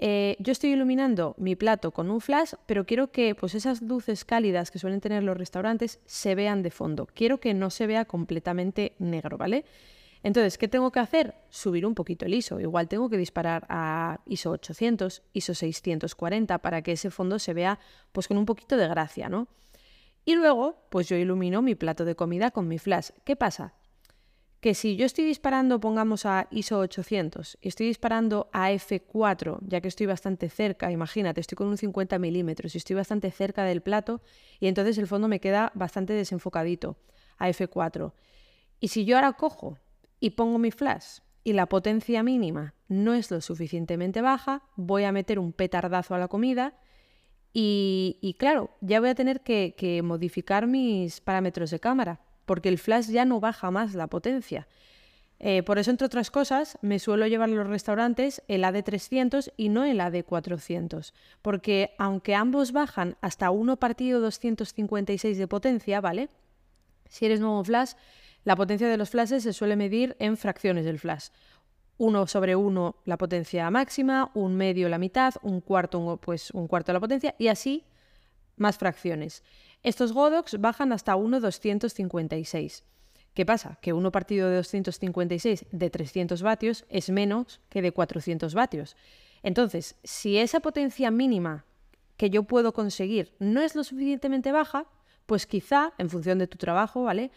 Eh, 0.00 0.36
yo 0.38 0.52
estoy 0.52 0.70
iluminando 0.70 1.34
mi 1.38 1.56
plato 1.56 1.90
con 1.90 2.10
un 2.10 2.20
flash, 2.20 2.52
pero 2.66 2.86
quiero 2.86 3.10
que 3.10 3.34
pues, 3.34 3.54
esas 3.54 3.82
luces 3.82 4.24
cálidas 4.24 4.70
que 4.70 4.78
suelen 4.78 5.00
tener 5.00 5.24
los 5.24 5.36
restaurantes 5.36 6.00
se 6.06 6.34
vean 6.34 6.62
de 6.62 6.70
fondo. 6.70 7.06
Quiero 7.06 7.40
que 7.40 7.54
no 7.54 7.70
se 7.70 7.86
vea 7.86 8.04
completamente 8.04 8.94
negro, 8.98 9.38
¿vale? 9.38 9.64
Entonces, 10.22 10.58
¿qué 10.58 10.68
tengo 10.68 10.90
que 10.90 11.00
hacer? 11.00 11.34
Subir 11.48 11.86
un 11.86 11.94
poquito 11.94 12.26
el 12.26 12.34
ISO. 12.34 12.60
Igual 12.60 12.88
tengo 12.88 13.08
que 13.08 13.16
disparar 13.16 13.66
a 13.68 14.20
ISO 14.26 14.50
800, 14.50 15.22
ISO 15.32 15.54
640 15.54 16.58
para 16.58 16.82
que 16.82 16.92
ese 16.92 17.10
fondo 17.10 17.38
se 17.38 17.54
vea 17.54 17.78
pues 18.12 18.28
con 18.28 18.36
un 18.36 18.44
poquito 18.44 18.76
de 18.76 18.88
gracia, 18.88 19.28
¿no? 19.28 19.48
Y 20.24 20.34
luego, 20.34 20.84
pues 20.90 21.08
yo 21.08 21.16
ilumino 21.16 21.62
mi 21.62 21.74
plato 21.74 22.04
de 22.04 22.14
comida 22.14 22.50
con 22.50 22.68
mi 22.68 22.78
flash. 22.78 23.10
¿Qué 23.24 23.36
pasa? 23.36 23.74
Que 24.60 24.74
si 24.74 24.96
yo 24.96 25.06
estoy 25.06 25.24
disparando, 25.24 25.78
pongamos 25.78 26.26
a 26.26 26.48
ISO 26.50 26.80
800, 26.80 27.58
y 27.60 27.68
estoy 27.68 27.86
disparando 27.86 28.50
a 28.52 28.72
F4, 28.72 29.58
ya 29.62 29.80
que 29.80 29.88
estoy 29.88 30.06
bastante 30.06 30.48
cerca, 30.48 30.90
imagínate, 30.90 31.40
estoy 31.40 31.56
con 31.56 31.68
un 31.68 31.76
50 31.76 32.18
milímetros 32.18 32.74
y 32.74 32.78
estoy 32.78 32.96
bastante 32.96 33.30
cerca 33.30 33.62
del 33.64 33.82
plato, 33.82 34.20
y 34.58 34.66
entonces 34.66 34.98
el 34.98 35.06
fondo 35.06 35.28
me 35.28 35.38
queda 35.40 35.70
bastante 35.74 36.12
desenfocadito 36.12 36.96
a 37.38 37.48
F4. 37.48 38.12
Y 38.80 38.88
si 38.88 39.04
yo 39.04 39.16
ahora 39.16 39.32
cojo 39.34 39.78
y 40.18 40.30
pongo 40.30 40.58
mi 40.58 40.72
flash 40.72 41.20
y 41.44 41.52
la 41.52 41.66
potencia 41.66 42.24
mínima 42.24 42.74
no 42.88 43.14
es 43.14 43.30
lo 43.30 43.40
suficientemente 43.40 44.22
baja, 44.22 44.64
voy 44.74 45.04
a 45.04 45.12
meter 45.12 45.38
un 45.38 45.52
petardazo 45.52 46.16
a 46.16 46.18
la 46.18 46.26
comida 46.26 46.80
y, 47.52 48.36
claro, 48.38 48.76
ya 48.80 49.00
voy 49.00 49.08
a 49.08 49.14
tener 49.14 49.42
que 49.42 50.00
modificar 50.04 50.66
mis 50.66 51.20
parámetros 51.20 51.70
de 51.70 51.80
cámara 51.80 52.20
porque 52.48 52.70
el 52.70 52.78
flash 52.78 53.10
ya 53.10 53.24
no 53.26 53.38
baja 53.38 53.70
más 53.70 53.94
la 53.94 54.08
potencia. 54.08 54.66
Eh, 55.38 55.62
por 55.62 55.78
eso, 55.78 55.92
entre 55.92 56.06
otras 56.06 56.32
cosas, 56.32 56.78
me 56.82 56.98
suelo 56.98 57.28
llevar 57.28 57.48
a 57.48 57.52
los 57.52 57.68
restaurantes 57.68 58.42
el 58.48 58.64
AD300 58.64 59.52
y 59.56 59.68
no 59.68 59.84
el 59.84 60.00
AD400, 60.00 61.12
porque 61.42 61.94
aunque 61.98 62.34
ambos 62.34 62.72
bajan 62.72 63.16
hasta 63.20 63.50
1 63.50 63.76
partido 63.76 64.20
256 64.20 65.38
de 65.38 65.46
potencia, 65.46 66.00
¿vale? 66.00 66.30
Si 67.08 67.26
eres 67.26 67.38
nuevo 67.38 67.62
flash, 67.62 67.92
la 68.44 68.56
potencia 68.56 68.88
de 68.88 68.96
los 68.96 69.10
flashes 69.10 69.44
se 69.44 69.52
suele 69.52 69.76
medir 69.76 70.16
en 70.18 70.36
fracciones 70.36 70.84
del 70.84 70.98
flash. 70.98 71.28
1 71.98 72.26
sobre 72.26 72.56
1 72.56 72.96
la 73.04 73.18
potencia 73.18 73.70
máxima, 73.70 74.30
un 74.34 74.56
medio 74.56 74.88
la 74.88 74.98
mitad, 74.98 75.34
un 75.42 75.60
cuarto 75.60 76.18
pues 76.20 76.50
un 76.52 76.66
cuarto 76.66 76.92
la 76.92 77.00
potencia 77.00 77.34
y 77.38 77.48
así 77.48 77.84
más 78.56 78.78
fracciones. 78.78 79.44
Estos 79.82 80.12
Godox 80.12 80.60
bajan 80.60 80.92
hasta 80.92 81.16
1,256. 81.16 82.84
¿Qué 83.34 83.46
pasa? 83.46 83.78
Que 83.80 83.92
uno 83.92 84.10
partido 84.10 84.48
de 84.48 84.56
256 84.56 85.66
de 85.70 85.90
300 85.90 86.42
vatios 86.42 86.84
es 86.88 87.10
menos 87.10 87.60
que 87.68 87.82
de 87.82 87.92
400 87.92 88.54
vatios. 88.54 88.96
Entonces, 89.42 89.96
si 90.02 90.38
esa 90.38 90.60
potencia 90.60 91.10
mínima 91.10 91.64
que 92.16 92.30
yo 92.30 92.42
puedo 92.42 92.72
conseguir 92.72 93.32
no 93.38 93.60
es 93.60 93.76
lo 93.76 93.84
suficientemente 93.84 94.50
baja, 94.50 94.86
pues 95.26 95.46
quizá, 95.46 95.92
en 95.98 96.10
función 96.10 96.38
de 96.38 96.48
tu 96.48 96.58
trabajo, 96.58 97.04
¿vale? 97.04 97.30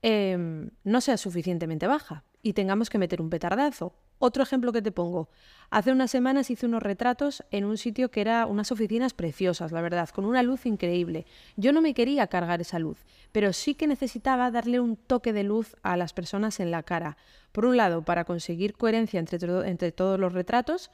Em, 0.00 0.70
no 0.84 1.00
sea 1.00 1.16
suficientemente 1.16 1.86
baja 1.86 2.24
y 2.42 2.54
tengamos 2.54 2.88
que 2.88 2.98
meter 2.98 3.20
un 3.20 3.30
petardazo 3.30 3.94
otro 4.24 4.44
ejemplo 4.44 4.72
que 4.72 4.82
te 4.82 4.92
pongo. 4.92 5.28
Hace 5.68 5.90
unas 5.90 6.12
semanas 6.12 6.48
hice 6.48 6.66
unos 6.66 6.80
retratos 6.80 7.42
en 7.50 7.64
un 7.64 7.76
sitio 7.76 8.12
que 8.12 8.20
era 8.20 8.46
unas 8.46 8.70
oficinas 8.70 9.14
preciosas, 9.14 9.72
la 9.72 9.82
verdad, 9.82 10.08
con 10.10 10.24
una 10.24 10.44
luz 10.44 10.64
increíble. 10.64 11.26
Yo 11.56 11.72
no 11.72 11.82
me 11.82 11.92
quería 11.92 12.28
cargar 12.28 12.60
esa 12.60 12.78
luz, 12.78 12.98
pero 13.32 13.52
sí 13.52 13.74
que 13.74 13.88
necesitaba 13.88 14.52
darle 14.52 14.78
un 14.78 14.96
toque 14.96 15.32
de 15.32 15.42
luz 15.42 15.74
a 15.82 15.96
las 15.96 16.12
personas 16.12 16.60
en 16.60 16.70
la 16.70 16.84
cara. 16.84 17.16
Por 17.50 17.64
un 17.64 17.76
lado, 17.76 18.02
para 18.02 18.24
conseguir 18.24 18.74
coherencia 18.74 19.18
entre, 19.18 19.68
entre 19.68 19.90
todos 19.90 20.20
los 20.20 20.32
retratos, 20.32 20.92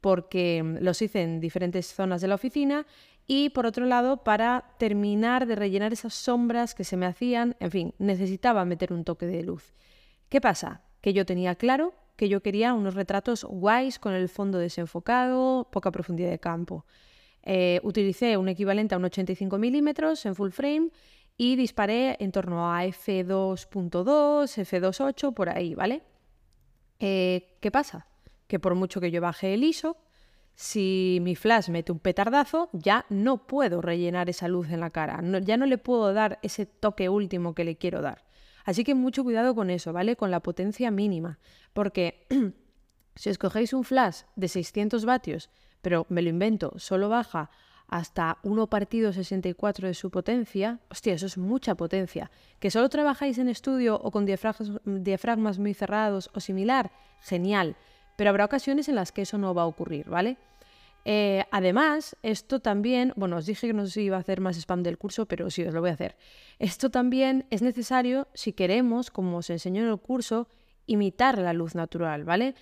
porque 0.00 0.62
mm, 0.62 0.78
los 0.80 1.02
hice 1.02 1.20
en 1.20 1.38
diferentes 1.38 1.92
zonas 1.92 2.22
de 2.22 2.28
la 2.28 2.36
oficina, 2.36 2.86
y 3.26 3.50
por 3.50 3.66
otro 3.66 3.84
lado, 3.84 4.24
para 4.24 4.72
terminar 4.78 5.46
de 5.46 5.54
rellenar 5.54 5.92
esas 5.92 6.14
sombras 6.14 6.74
que 6.74 6.84
se 6.84 6.96
me 6.96 7.04
hacían, 7.04 7.56
en 7.60 7.70
fin, 7.70 7.94
necesitaba 7.98 8.64
meter 8.64 8.90
un 8.90 9.04
toque 9.04 9.26
de 9.26 9.42
luz. 9.42 9.74
¿Qué 10.30 10.40
pasa? 10.40 10.80
Que 11.02 11.12
yo 11.12 11.26
tenía 11.26 11.56
claro 11.56 11.92
que 12.20 12.28
yo 12.28 12.42
quería 12.42 12.74
unos 12.74 12.96
retratos 12.96 13.44
guays 13.44 13.98
con 13.98 14.12
el 14.12 14.28
fondo 14.28 14.58
desenfocado, 14.58 15.66
poca 15.72 15.90
profundidad 15.90 16.28
de 16.28 16.38
campo. 16.38 16.84
Eh, 17.42 17.80
utilicé 17.82 18.36
un 18.36 18.50
equivalente 18.50 18.94
a 18.94 18.98
un 18.98 19.06
85 19.06 19.56
milímetros 19.56 20.26
en 20.26 20.34
full 20.34 20.50
frame 20.50 20.90
y 21.38 21.56
disparé 21.56 22.18
en 22.20 22.30
torno 22.30 22.70
a 22.70 22.84
F2.2, 22.84 23.64
F2.8, 24.04 25.32
por 25.32 25.48
ahí, 25.48 25.74
¿vale? 25.74 26.02
Eh, 26.98 27.56
¿Qué 27.58 27.70
pasa? 27.70 28.06
Que 28.46 28.58
por 28.58 28.74
mucho 28.74 29.00
que 29.00 29.10
yo 29.10 29.22
baje 29.22 29.54
el 29.54 29.64
ISO, 29.64 29.96
si 30.54 31.20
mi 31.22 31.36
flash 31.36 31.70
mete 31.70 31.90
un 31.90 32.00
petardazo, 32.00 32.68
ya 32.74 33.06
no 33.08 33.46
puedo 33.46 33.80
rellenar 33.80 34.28
esa 34.28 34.46
luz 34.46 34.68
en 34.68 34.80
la 34.80 34.90
cara, 34.90 35.22
ya 35.40 35.56
no 35.56 35.64
le 35.64 35.78
puedo 35.78 36.12
dar 36.12 36.38
ese 36.42 36.66
toque 36.66 37.08
último 37.08 37.54
que 37.54 37.64
le 37.64 37.78
quiero 37.78 38.02
dar. 38.02 38.26
Así 38.64 38.84
que 38.84 38.94
mucho 38.94 39.24
cuidado 39.24 39.54
con 39.54 39.70
eso, 39.70 39.92
¿vale? 39.92 40.16
Con 40.16 40.30
la 40.30 40.40
potencia 40.40 40.90
mínima, 40.90 41.38
porque 41.72 42.26
si 43.14 43.30
escogéis 43.30 43.72
un 43.72 43.84
flash 43.84 44.22
de 44.36 44.48
600 44.48 45.04
vatios, 45.04 45.50
pero 45.82 46.06
me 46.08 46.22
lo 46.22 46.28
invento, 46.28 46.72
solo 46.76 47.08
baja 47.08 47.50
hasta 47.88 48.38
1 48.44 48.68
partido 48.68 49.12
64 49.12 49.88
de 49.88 49.94
su 49.94 50.10
potencia, 50.10 50.78
hostia, 50.90 51.14
eso 51.14 51.26
es 51.26 51.36
mucha 51.36 51.74
potencia. 51.74 52.30
Que 52.60 52.70
solo 52.70 52.88
trabajáis 52.88 53.38
en 53.38 53.48
estudio 53.48 54.00
o 54.00 54.12
con 54.12 54.26
diafragmas, 54.26 54.80
diafragmas 54.84 55.58
muy 55.58 55.74
cerrados 55.74 56.30
o 56.32 56.38
similar, 56.38 56.92
genial, 57.20 57.76
pero 58.16 58.30
habrá 58.30 58.44
ocasiones 58.44 58.88
en 58.88 58.94
las 58.94 59.10
que 59.10 59.22
eso 59.22 59.38
no 59.38 59.54
va 59.54 59.62
a 59.62 59.66
ocurrir, 59.66 60.08
¿vale? 60.08 60.36
Eh, 61.04 61.44
además, 61.50 62.16
esto 62.22 62.60
también, 62.60 63.12
bueno, 63.16 63.36
os 63.36 63.46
dije 63.46 63.66
que 63.66 63.72
no 63.72 63.86
sé 63.86 63.92
si 63.92 64.00
iba 64.02 64.16
a 64.16 64.20
hacer 64.20 64.40
más 64.40 64.56
spam 64.56 64.82
del 64.82 64.98
curso, 64.98 65.26
pero 65.26 65.50
sí, 65.50 65.62
os 65.64 65.74
lo 65.74 65.80
voy 65.80 65.90
a 65.90 65.94
hacer. 65.94 66.16
Esto 66.58 66.90
también 66.90 67.46
es 67.50 67.62
necesario 67.62 68.28
si 68.34 68.52
queremos, 68.52 69.10
como 69.10 69.38
os 69.38 69.50
enseño 69.50 69.82
en 69.82 69.88
el 69.88 69.98
curso, 69.98 70.48
imitar 70.86 71.38
la 71.38 71.52
luz 71.52 71.74
natural, 71.74 72.24
¿vale? 72.24 72.54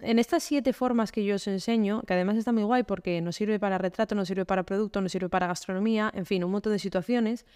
en 0.00 0.18
estas 0.18 0.44
siete 0.44 0.72
formas 0.72 1.10
que 1.10 1.24
yo 1.24 1.34
os 1.36 1.46
enseño, 1.48 2.02
que 2.02 2.14
además 2.14 2.36
está 2.36 2.52
muy 2.52 2.62
guay 2.62 2.84
porque 2.84 3.20
nos 3.20 3.36
sirve 3.36 3.58
para 3.58 3.78
retrato, 3.78 4.14
nos 4.14 4.28
sirve 4.28 4.44
para 4.44 4.62
producto, 4.62 5.00
nos 5.00 5.10
sirve 5.10 5.28
para 5.28 5.48
gastronomía, 5.48 6.10
en 6.14 6.26
fin, 6.26 6.44
un 6.44 6.52
montón 6.52 6.72
de 6.72 6.78
situaciones, 6.78 7.46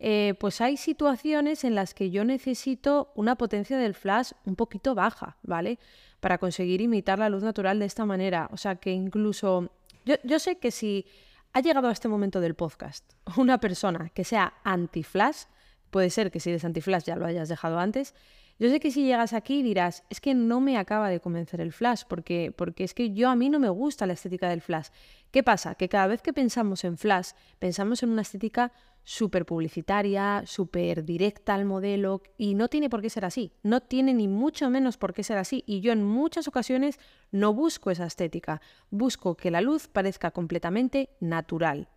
eh, 0.00 0.34
pues 0.40 0.60
hay 0.60 0.76
situaciones 0.76 1.62
en 1.62 1.74
las 1.74 1.94
que 1.94 2.10
yo 2.10 2.24
necesito 2.24 3.12
una 3.14 3.36
potencia 3.36 3.78
del 3.78 3.94
flash 3.94 4.32
un 4.44 4.56
poquito 4.56 4.94
baja, 4.94 5.36
¿vale? 5.42 5.78
para 6.20 6.38
conseguir 6.38 6.80
imitar 6.80 7.18
la 7.18 7.28
luz 7.28 7.42
natural 7.42 7.78
de 7.78 7.86
esta 7.86 8.04
manera. 8.04 8.48
O 8.52 8.56
sea 8.56 8.76
que 8.76 8.92
incluso 8.92 9.70
yo, 10.04 10.38
sé 10.38 10.58
que 10.58 10.70
si 10.70 11.06
ha 11.52 11.60
llegado 11.60 11.88
a 11.88 11.92
este 11.92 12.08
momento 12.08 12.40
del 12.40 12.54
podcast 12.54 13.12
una 13.36 13.58
persona 13.58 14.10
que 14.14 14.24
sea 14.24 14.54
anti-flash, 14.64 15.44
puede 15.90 16.10
ser 16.10 16.30
que 16.30 16.40
si 16.40 16.50
eres 16.50 16.64
anti-flash 16.64 17.04
ya 17.04 17.16
lo 17.16 17.26
hayas 17.26 17.48
dejado 17.48 17.78
antes, 17.78 18.14
Yo 18.60 18.68
sé 18.68 18.78
que 18.78 18.90
si 18.90 19.04
llegas 19.04 19.32
aquí 19.32 19.62
dirás, 19.62 20.04
es 20.10 20.20
que 20.20 20.34
no 20.34 20.60
me 20.60 20.76
acaba 20.76 21.08
de 21.08 21.18
convencer 21.18 21.62
el 21.62 21.72
flash, 21.72 22.02
porque, 22.06 22.52
porque 22.54 22.84
es 22.84 22.92
que 22.92 23.14
yo 23.14 23.30
a 23.30 23.34
mí 23.34 23.48
no 23.48 23.58
me 23.58 23.70
gusta 23.70 24.06
la 24.06 24.12
estética 24.12 24.50
del 24.50 24.60
flash. 24.60 24.88
¿Qué 25.30 25.42
pasa? 25.42 25.76
Que 25.76 25.88
cada 25.88 26.06
vez 26.06 26.20
que 26.20 26.34
pensamos 26.34 26.84
en 26.84 26.98
flash, 26.98 27.30
pensamos 27.58 28.02
en 28.02 28.10
una 28.10 28.20
estética 28.20 28.70
súper 29.02 29.46
publicitaria, 29.46 30.42
súper 30.44 31.06
directa 31.06 31.54
al 31.54 31.64
modelo, 31.64 32.20
y 32.36 32.52
no 32.52 32.68
tiene 32.68 32.90
por 32.90 33.00
qué 33.00 33.08
ser 33.08 33.24
así, 33.24 33.50
no 33.62 33.80
tiene 33.80 34.12
ni 34.12 34.28
mucho 34.28 34.68
menos 34.68 34.98
por 34.98 35.14
qué 35.14 35.22
ser 35.22 35.38
así, 35.38 35.64
y 35.66 35.80
yo 35.80 35.92
en 35.92 36.04
muchas 36.04 36.46
ocasiones 36.46 37.00
no 37.30 37.54
busco 37.54 37.90
esa 37.90 38.04
estética, 38.04 38.60
busco 38.90 39.38
que 39.38 39.50
la 39.50 39.62
luz 39.62 39.88
parezca 39.88 40.32
completamente 40.32 41.08
natural. 41.18 41.88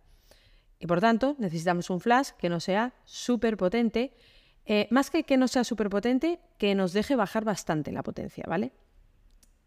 Y 0.78 0.86
por 0.86 1.02
tanto, 1.02 1.36
necesitamos 1.38 1.90
un 1.90 2.00
flash 2.00 2.30
que 2.38 2.48
no 2.48 2.58
sea 2.58 2.94
súper 3.04 3.58
potente, 3.58 4.14
eh, 4.66 4.88
más 4.90 5.10
que 5.10 5.24
que 5.24 5.36
no 5.36 5.48
sea 5.48 5.64
súper 5.64 5.90
potente, 5.90 6.40
que 6.58 6.74
nos 6.74 6.92
deje 6.92 7.16
bajar 7.16 7.44
bastante 7.44 7.92
la 7.92 8.02
potencia, 8.02 8.44
¿vale? 8.46 8.72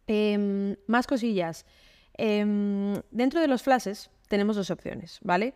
Em, 0.08 0.76
más 0.88 1.06
cosillas. 1.06 1.66
Em, 2.14 2.96
dentro 3.12 3.40
de 3.42 3.48
los 3.48 3.62
flashes 3.62 4.10
tenemos 4.28 4.56
dos 4.56 4.72
opciones, 4.72 5.20
¿vale? 5.22 5.54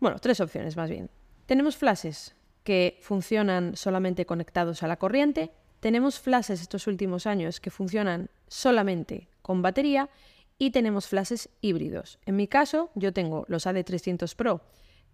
Bueno, 0.00 0.18
tres 0.18 0.40
opciones 0.40 0.76
más 0.76 0.90
bien. 0.90 1.10
Tenemos 1.46 1.76
flashes 1.76 2.34
que 2.64 2.98
funcionan 3.00 3.76
solamente 3.76 4.26
conectados 4.26 4.82
a 4.82 4.88
la 4.88 4.98
corriente, 4.98 5.50
tenemos 5.80 6.18
flashes 6.18 6.60
estos 6.60 6.86
últimos 6.86 7.26
años 7.26 7.60
que 7.60 7.70
funcionan 7.70 8.30
solamente 8.48 9.28
con 9.42 9.62
batería 9.62 10.10
y 10.58 10.70
tenemos 10.70 11.08
flashes 11.08 11.48
híbridos. 11.62 12.18
En 12.26 12.36
mi 12.36 12.46
caso, 12.46 12.90
yo 12.94 13.12
tengo 13.12 13.44
los 13.48 13.66
AD300 13.66 14.34
Pro, 14.36 14.60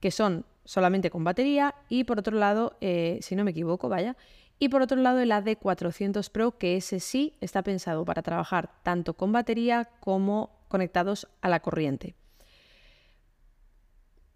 que 0.01 0.11
son 0.11 0.45
solamente 0.65 1.11
con 1.11 1.25
batería, 1.25 1.75
y 1.89 2.05
por 2.05 2.19
otro 2.19 2.37
lado, 2.37 2.77
eh, 2.81 3.19
si 3.23 3.37
no 3.37 3.45
me 3.45 3.53
equivoco, 3.53 3.89
vaya, 3.89 4.17
y 4.59 4.69
por 4.69 4.83
otro 4.83 5.01
lado 5.01 5.21
el 5.21 5.31
AD400 5.31 6.31
Pro, 6.31 6.59
que 6.59 6.77
ese 6.77 7.01
sí 7.01 7.35
está 7.41 7.63
pensado 7.63 8.05
para 8.05 8.23
trabajar 8.23 8.71
tanto 8.83 9.15
con 9.15 9.33
batería 9.33 9.89
como 10.01 10.51
conectados 10.69 11.29
a 11.43 11.49
la 11.49 11.61
corriente. 11.61 12.15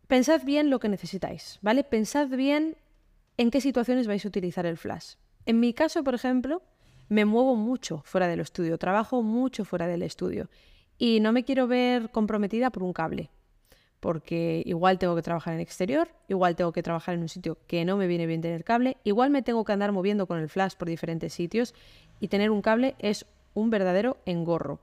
Pensad 0.06 0.42
bien 0.44 0.70
lo 0.70 0.80
que 0.80 0.88
necesitáis, 0.88 1.58
¿vale? 1.62 1.84
Pensad 1.84 2.28
bien 2.28 2.76
en 3.36 3.50
qué 3.50 3.60
situaciones 3.60 4.06
vais 4.06 4.24
a 4.24 4.28
utilizar 4.28 4.66
el 4.66 4.76
flash. 4.76 5.14
En 5.46 5.60
mi 5.60 5.72
caso, 5.72 6.04
por 6.04 6.14
ejemplo, 6.14 6.62
me 7.08 7.24
muevo 7.24 7.56
mucho 7.56 8.02
fuera 8.04 8.28
del 8.28 8.40
estudio, 8.40 8.76
trabajo 8.76 9.22
mucho 9.22 9.64
fuera 9.64 9.86
del 9.86 10.02
estudio 10.02 10.48
y 10.98 11.20
no 11.20 11.32
me 11.32 11.44
quiero 11.44 11.66
ver 11.66 12.10
comprometida 12.10 12.70
por 12.70 12.82
un 12.82 12.92
cable 12.92 13.30
porque 14.00 14.62
igual 14.64 14.98
tengo 14.98 15.14
que 15.14 15.22
trabajar 15.22 15.54
en 15.54 15.60
exterior, 15.60 16.08
igual 16.28 16.56
tengo 16.56 16.72
que 16.72 16.82
trabajar 16.82 17.14
en 17.14 17.20
un 17.20 17.28
sitio 17.28 17.58
que 17.66 17.84
no 17.84 17.96
me 17.96 18.06
viene 18.06 18.26
bien 18.26 18.40
tener 18.40 18.64
cable, 18.64 18.96
igual 19.04 19.30
me 19.30 19.42
tengo 19.42 19.64
que 19.64 19.72
andar 19.72 19.92
moviendo 19.92 20.26
con 20.26 20.38
el 20.38 20.48
flash 20.48 20.74
por 20.74 20.88
diferentes 20.88 21.34
sitios 21.34 21.74
y 22.18 22.28
tener 22.28 22.50
un 22.50 22.62
cable 22.62 22.96
es 22.98 23.26
un 23.54 23.70
verdadero 23.70 24.16
engorro. 24.24 24.80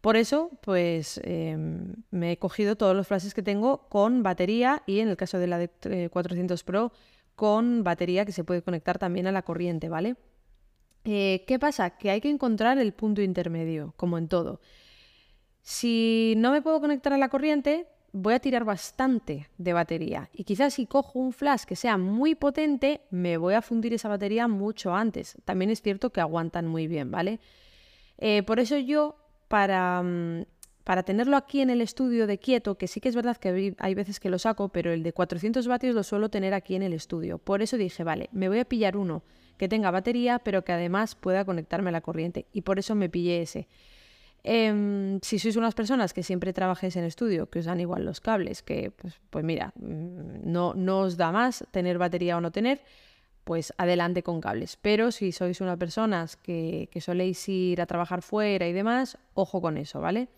Por 0.00 0.16
eso, 0.16 0.50
pues 0.62 1.20
em, 1.24 1.94
me 2.10 2.32
he 2.32 2.38
cogido 2.38 2.76
todos 2.76 2.96
los 2.96 3.06
flashes 3.06 3.34
que 3.34 3.42
tengo 3.42 3.88
con 3.90 4.22
batería 4.22 4.82
y 4.86 5.00
en 5.00 5.08
el 5.08 5.16
caso 5.18 5.38
de 5.38 5.46
la 5.46 5.58
de 5.58 6.08
400 6.10 6.64
Pro 6.64 6.92
con 7.36 7.84
batería 7.84 8.24
que 8.24 8.32
se 8.32 8.44
puede 8.44 8.62
conectar 8.62 8.98
también 8.98 9.26
a 9.26 9.32
la 9.32 9.42
corriente, 9.42 9.90
¿vale? 9.90 10.16
Eh, 11.04 11.44
¿Qué 11.46 11.58
pasa? 11.58 11.90
Que 11.90 12.10
hay 12.10 12.20
que 12.20 12.30
encontrar 12.30 12.78
el 12.78 12.92
punto 12.92 13.22
intermedio, 13.22 13.94
como 13.96 14.18
en 14.18 14.28
todo. 14.28 14.60
Si 15.62 16.34
no 16.36 16.52
me 16.52 16.62
puedo 16.62 16.80
conectar 16.80 17.12
a 17.12 17.18
la 17.18 17.28
corriente, 17.28 17.86
voy 18.12 18.34
a 18.34 18.40
tirar 18.40 18.64
bastante 18.64 19.48
de 19.58 19.72
batería. 19.72 20.30
Y 20.32 20.44
quizás 20.44 20.74
si 20.74 20.86
cojo 20.86 21.18
un 21.18 21.32
flash 21.32 21.64
que 21.64 21.76
sea 21.76 21.96
muy 21.96 22.34
potente, 22.34 23.02
me 23.10 23.36
voy 23.36 23.54
a 23.54 23.62
fundir 23.62 23.94
esa 23.94 24.08
batería 24.08 24.48
mucho 24.48 24.94
antes. 24.94 25.36
También 25.44 25.70
es 25.70 25.82
cierto 25.82 26.10
que 26.10 26.20
aguantan 26.20 26.66
muy 26.66 26.86
bien, 26.86 27.10
¿vale? 27.10 27.40
Eh, 28.18 28.42
por 28.42 28.60
eso 28.60 28.76
yo, 28.76 29.16
para, 29.48 30.02
mm, 30.02 30.44
para 30.84 31.02
tenerlo 31.02 31.36
aquí 31.36 31.60
en 31.60 31.70
el 31.70 31.80
estudio 31.80 32.26
de 32.26 32.38
quieto, 32.38 32.76
que 32.76 32.88
sí 32.88 33.00
que 33.00 33.08
es 33.08 33.14
verdad 33.14 33.36
que 33.36 33.74
hay 33.78 33.94
veces 33.94 34.20
que 34.20 34.30
lo 34.30 34.38
saco, 34.38 34.68
pero 34.70 34.92
el 34.92 35.02
de 35.02 35.12
400 35.12 35.66
vatios 35.68 35.94
lo 35.94 36.02
suelo 36.02 36.28
tener 36.28 36.54
aquí 36.54 36.74
en 36.74 36.82
el 36.82 36.92
estudio. 36.92 37.38
Por 37.38 37.62
eso 37.62 37.76
dije, 37.76 38.04
vale, 38.04 38.28
me 38.32 38.48
voy 38.48 38.58
a 38.58 38.64
pillar 38.64 38.96
uno 38.96 39.22
que 39.56 39.68
tenga 39.68 39.90
batería, 39.90 40.38
pero 40.38 40.64
que 40.64 40.72
además 40.72 41.14
pueda 41.14 41.44
conectarme 41.44 41.90
a 41.90 41.92
la 41.92 42.00
corriente. 42.00 42.46
Y 42.52 42.62
por 42.62 42.78
eso 42.78 42.94
me 42.94 43.08
pillé 43.08 43.42
ese. 43.42 43.68
Em, 44.42 45.20
si 45.20 45.38
sois 45.38 45.56
unas 45.56 45.74
personas 45.74 46.14
que 46.14 46.22
siempre 46.22 46.52
trabajéis 46.52 46.96
en 46.96 47.04
estudio, 47.04 47.50
que 47.50 47.58
os 47.60 47.66
dan 47.66 47.80
igual 47.80 48.04
los 48.04 48.20
cables, 48.20 48.62
que 48.62 48.90
pues, 48.90 49.20
pues 49.28 49.44
mira, 49.44 49.72
mm, 49.76 50.50
no, 50.50 50.74
no 50.74 51.00
os 51.00 51.16
da 51.16 51.30
más 51.32 51.64
tener 51.70 51.98
batería 51.98 52.36
o 52.36 52.40
no 52.40 52.50
tener, 52.50 52.80
pues 53.44 53.74
adelante 53.76 54.22
con 54.22 54.40
cables. 54.40 54.78
Pero 54.80 55.12
si 55.12 55.32
sois 55.32 55.60
unas 55.60 55.76
personas 55.76 56.36
que, 56.36 56.88
que 56.90 57.00
soléis 57.00 57.48
ir 57.48 57.80
a 57.80 57.86
trabajar 57.86 58.22
fuera 58.22 58.66
y 58.66 58.72
demás, 58.72 59.18
ojo 59.34 59.60
con 59.60 59.76
eso, 59.76 60.00
¿vale? 60.00 60.28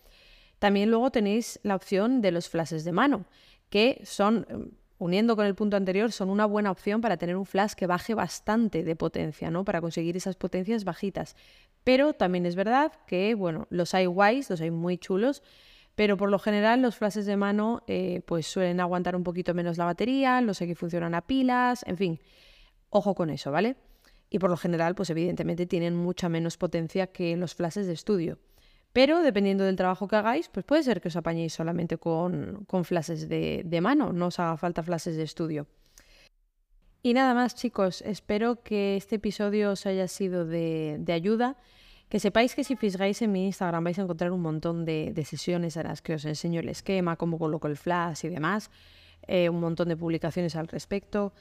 También 0.59 0.91
luego 0.91 1.11
tenéis 1.11 1.61
la 1.63 1.75
opción 1.75 2.23
de 2.23 2.31
los 2.31 2.49
flashes 2.49 2.85
de 2.85 2.93
mano, 2.93 3.25
que 3.69 4.01
son 4.05 4.47
em, 4.49 4.71
uniendo 4.99 5.35
con 5.35 5.47
el 5.47 5.57
punto 5.57 5.77
anterior, 5.77 6.13
son 6.13 6.31
una 6.31 6.47
buena 6.47 6.71
opción 6.71 7.01
para 7.01 7.17
tener 7.17 7.37
un 7.37 7.47
flash 7.47 7.73
que 7.73 7.89
baje 7.89 8.15
bastante 8.15 8.85
de 8.85 8.95
potencia, 8.95 9.51
¿no? 9.51 9.65
Para 9.65 9.81
conseguir 9.81 10.17
esas 10.17 10.37
potencias 10.37 10.85
bajitas. 10.85 11.35
Pero 11.85 12.13
también 12.13 12.47
es 12.47 12.55
verdad 12.55 12.93
que, 13.07 13.35
bueno, 13.35 13.67
los 13.71 13.95
hay 13.95 14.07
guays, 14.07 14.51
los 14.51 14.61
hay 14.61 14.71
muy 14.71 14.99
chulos, 14.99 15.43
pero 15.95 16.17
por 16.17 16.31
lo 16.31 16.39
general 16.39 16.81
los 16.81 16.97
flashes 16.97 17.27
de 17.27 17.37
mano 17.37 17.83
eh, 17.87 18.23
pues 18.27 18.47
suelen 18.47 18.81
aguantar 18.81 19.17
un 19.17 19.25
poquito 19.25 19.53
menos 19.53 19.79
la 19.79 19.85
batería, 19.85 20.41
los 20.41 20.59
sé 20.59 20.67
que 20.67 20.75
funcionan 20.75 21.15
a 21.15 21.23
pilas, 21.23 21.85
en 21.87 21.97
fin, 21.97 22.21
ojo 22.91 23.15
con 23.15 23.31
eso, 23.31 23.51
¿vale? 23.51 23.77
Y 24.31 24.39
por 24.39 24.49
lo 24.49 24.57
general, 24.57 24.95
pues 24.95 25.11
evidentemente 25.11 25.67
tienen 25.67 25.95
mucha 25.95 26.29
menos 26.29 26.57
potencia 26.57 27.09
que 27.09 27.37
los 27.37 27.55
flashes 27.55 27.87
de 27.87 27.93
estudio. 27.93 28.39
Pero 28.93 29.23
dependiendo 29.23 29.65
del 29.65 29.77
trabajo 29.77 30.07
que 30.07 30.17
hagáis, 30.17 30.49
pues 30.49 30.65
puede 30.65 30.83
ser 30.83 31.01
que 31.01 31.09
os 31.09 31.17
apañéis 31.17 31.53
solamente 31.55 31.97
con, 31.99 32.65
con 32.67 32.85
flashes 32.85 33.29
de, 33.29 33.81
mano, 33.83 34.13
no 34.13 34.27
os 34.27 34.39
haga 34.39 34.57
falta 34.57 34.83
flashes 34.83 35.17
de 35.17 35.23
estudio. 35.23 35.67
Y 37.05 37.15
nada 37.15 37.35
más, 37.35 37.57
chicos, 37.57 38.01
espero 38.03 38.63
que 38.63 38.97
este 38.97 39.17
episodio 39.17 39.73
os 39.73 39.87
haya 39.87 40.07
sido 40.07 40.47
de, 40.47 41.03
ayuda. 41.09 41.57
Que 42.09 42.21
sepáis 42.21 42.55
que 42.55 42.63
si 42.63 42.77
fijáis 42.77 43.23
en 43.23 43.33
mi 43.33 43.47
Instagram 43.47 43.83
vais 43.83 43.99
a 43.99 44.03
encontrar 44.03 44.31
un 44.31 44.41
montón 44.41 44.85
de, 44.85 45.13
sesiones 45.27 45.77
a 45.77 45.83
las 45.83 46.01
que 46.01 46.15
os 46.15 46.25
enseño 46.25 46.61
el 46.61 46.69
esquema, 46.69 47.17
cómo 47.17 47.39
coloco 47.39 47.67
el 47.67 47.77
flash 47.77 48.27
y 48.27 48.29
demás. 48.29 48.71
Eh, 49.27 49.49
un 49.49 49.61
montón 49.61 49.89
de 49.89 49.97
publicaciones 49.97 50.55
al 50.55 50.69
respecto. 50.69 51.33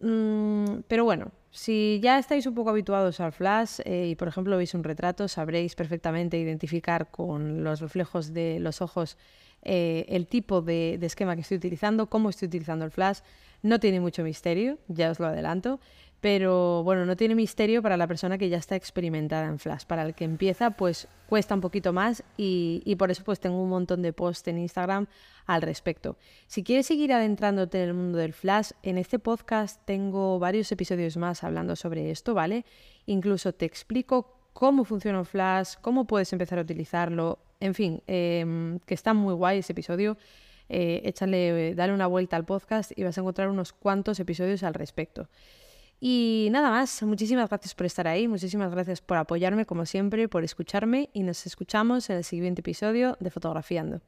Mm, 0.00 0.82
pero 0.86 1.04
bueno, 1.04 1.32
si 1.50 1.98
ya 2.02 2.18
estáis 2.18 2.46
un 2.46 2.54
poco 2.54 2.70
habituados 2.70 3.18
al 3.18 3.32
flash 3.32 3.80
eh, 3.84 4.08
y 4.10 4.14
por 4.14 4.28
ejemplo 4.28 4.56
veis 4.56 4.74
un 4.74 4.84
retrato, 4.84 5.26
sabréis 5.26 5.74
perfectamente 5.74 6.38
identificar 6.38 7.10
con 7.10 7.64
los 7.64 7.80
reflejos 7.80 8.32
de 8.32 8.60
los 8.60 8.80
ojos 8.80 9.18
eh, 9.62 10.06
el 10.08 10.26
tipo 10.26 10.62
de, 10.62 10.98
esquema 11.02 11.34
que 11.34 11.42
estoy 11.42 11.58
utilizando, 11.58 12.08
cómo 12.08 12.30
estoy 12.30 12.48
utilizando 12.48 12.84
el 12.84 12.90
flash. 12.90 13.18
No 13.62 13.78
tiene 13.78 14.00
mucho 14.00 14.22
misterio, 14.22 14.78
ya 14.88 15.10
os 15.10 15.20
lo 15.20 15.26
adelanto, 15.26 15.80
pero 16.20 16.82
bueno, 16.82 17.06
no 17.06 17.16
tiene 17.16 17.34
misterio 17.34 17.82
para 17.82 17.96
la 17.96 18.06
persona 18.06 18.38
que 18.38 18.48
ya 18.48 18.58
está 18.58 18.76
experimentada 18.76 19.46
en 19.46 19.58
Flash. 19.58 19.84
Para 19.84 20.02
el 20.02 20.14
que 20.14 20.24
empieza, 20.24 20.70
pues 20.70 21.08
cuesta 21.28 21.54
un 21.54 21.62
poquito 21.62 21.92
más 21.92 22.22
y, 22.36 22.82
y 22.84 22.96
por 22.96 23.10
eso 23.10 23.24
pues 23.24 23.40
tengo 23.40 23.62
un 23.62 23.70
montón 23.70 24.02
de 24.02 24.12
posts 24.12 24.48
en 24.48 24.58
Instagram 24.58 25.06
al 25.46 25.62
respecto. 25.62 26.16
Si 26.46 26.62
quieres 26.62 26.86
seguir 26.86 27.12
adentrándote 27.12 27.82
en 27.82 27.88
el 27.88 27.94
mundo 27.94 28.18
del 28.18 28.34
Flash, 28.34 28.72
en 28.82 28.98
este 28.98 29.18
podcast 29.18 29.80
tengo 29.86 30.38
varios 30.38 30.70
episodios 30.72 31.16
más 31.16 31.42
hablando 31.42 31.74
sobre 31.74 32.10
esto, 32.10 32.34
¿vale? 32.34 32.64
Incluso 33.06 33.54
te 33.54 33.64
explico 33.64 34.36
cómo 34.52 34.84
funciona 34.84 35.18
un 35.18 35.24
Flash, 35.24 35.74
cómo 35.80 36.06
puedes 36.06 36.32
empezar 36.32 36.58
a 36.58 36.62
utilizarlo, 36.62 37.38
en 37.60 37.74
fin, 37.74 38.02
em, 38.06 38.78
que 38.80 38.94
está 38.94 39.14
muy 39.14 39.34
guay 39.34 39.58
ese 39.58 39.72
episodio. 39.72 40.16
Eh, 40.68 41.02
échale, 41.04 41.74
dale 41.74 41.92
una 41.92 42.06
vuelta 42.06 42.36
al 42.36 42.44
podcast 42.44 42.92
y 42.96 43.02
vas 43.02 43.18
a 43.18 43.20
encontrar 43.20 43.48
unos 43.48 43.72
cuantos 43.72 44.20
episodios 44.20 44.62
al 44.62 44.74
respecto. 44.74 45.28
Y 46.00 46.48
nada 46.50 46.70
más, 46.70 47.02
muchísimas 47.02 47.50
gracias 47.50 47.74
por 47.74 47.84
estar 47.84 48.08
ahí, 48.08 48.26
muchísimas 48.26 48.70
gracias 48.70 49.02
por 49.02 49.18
apoyarme 49.18 49.66
como 49.66 49.84
siempre, 49.84 50.28
por 50.28 50.44
escucharme 50.44 51.10
y 51.12 51.22
nos 51.24 51.44
escuchamos 51.44 52.08
en 52.08 52.16
el 52.16 52.24
siguiente 52.24 52.60
episodio 52.60 53.18
de 53.20 53.30
Fotografiando. 53.30 54.00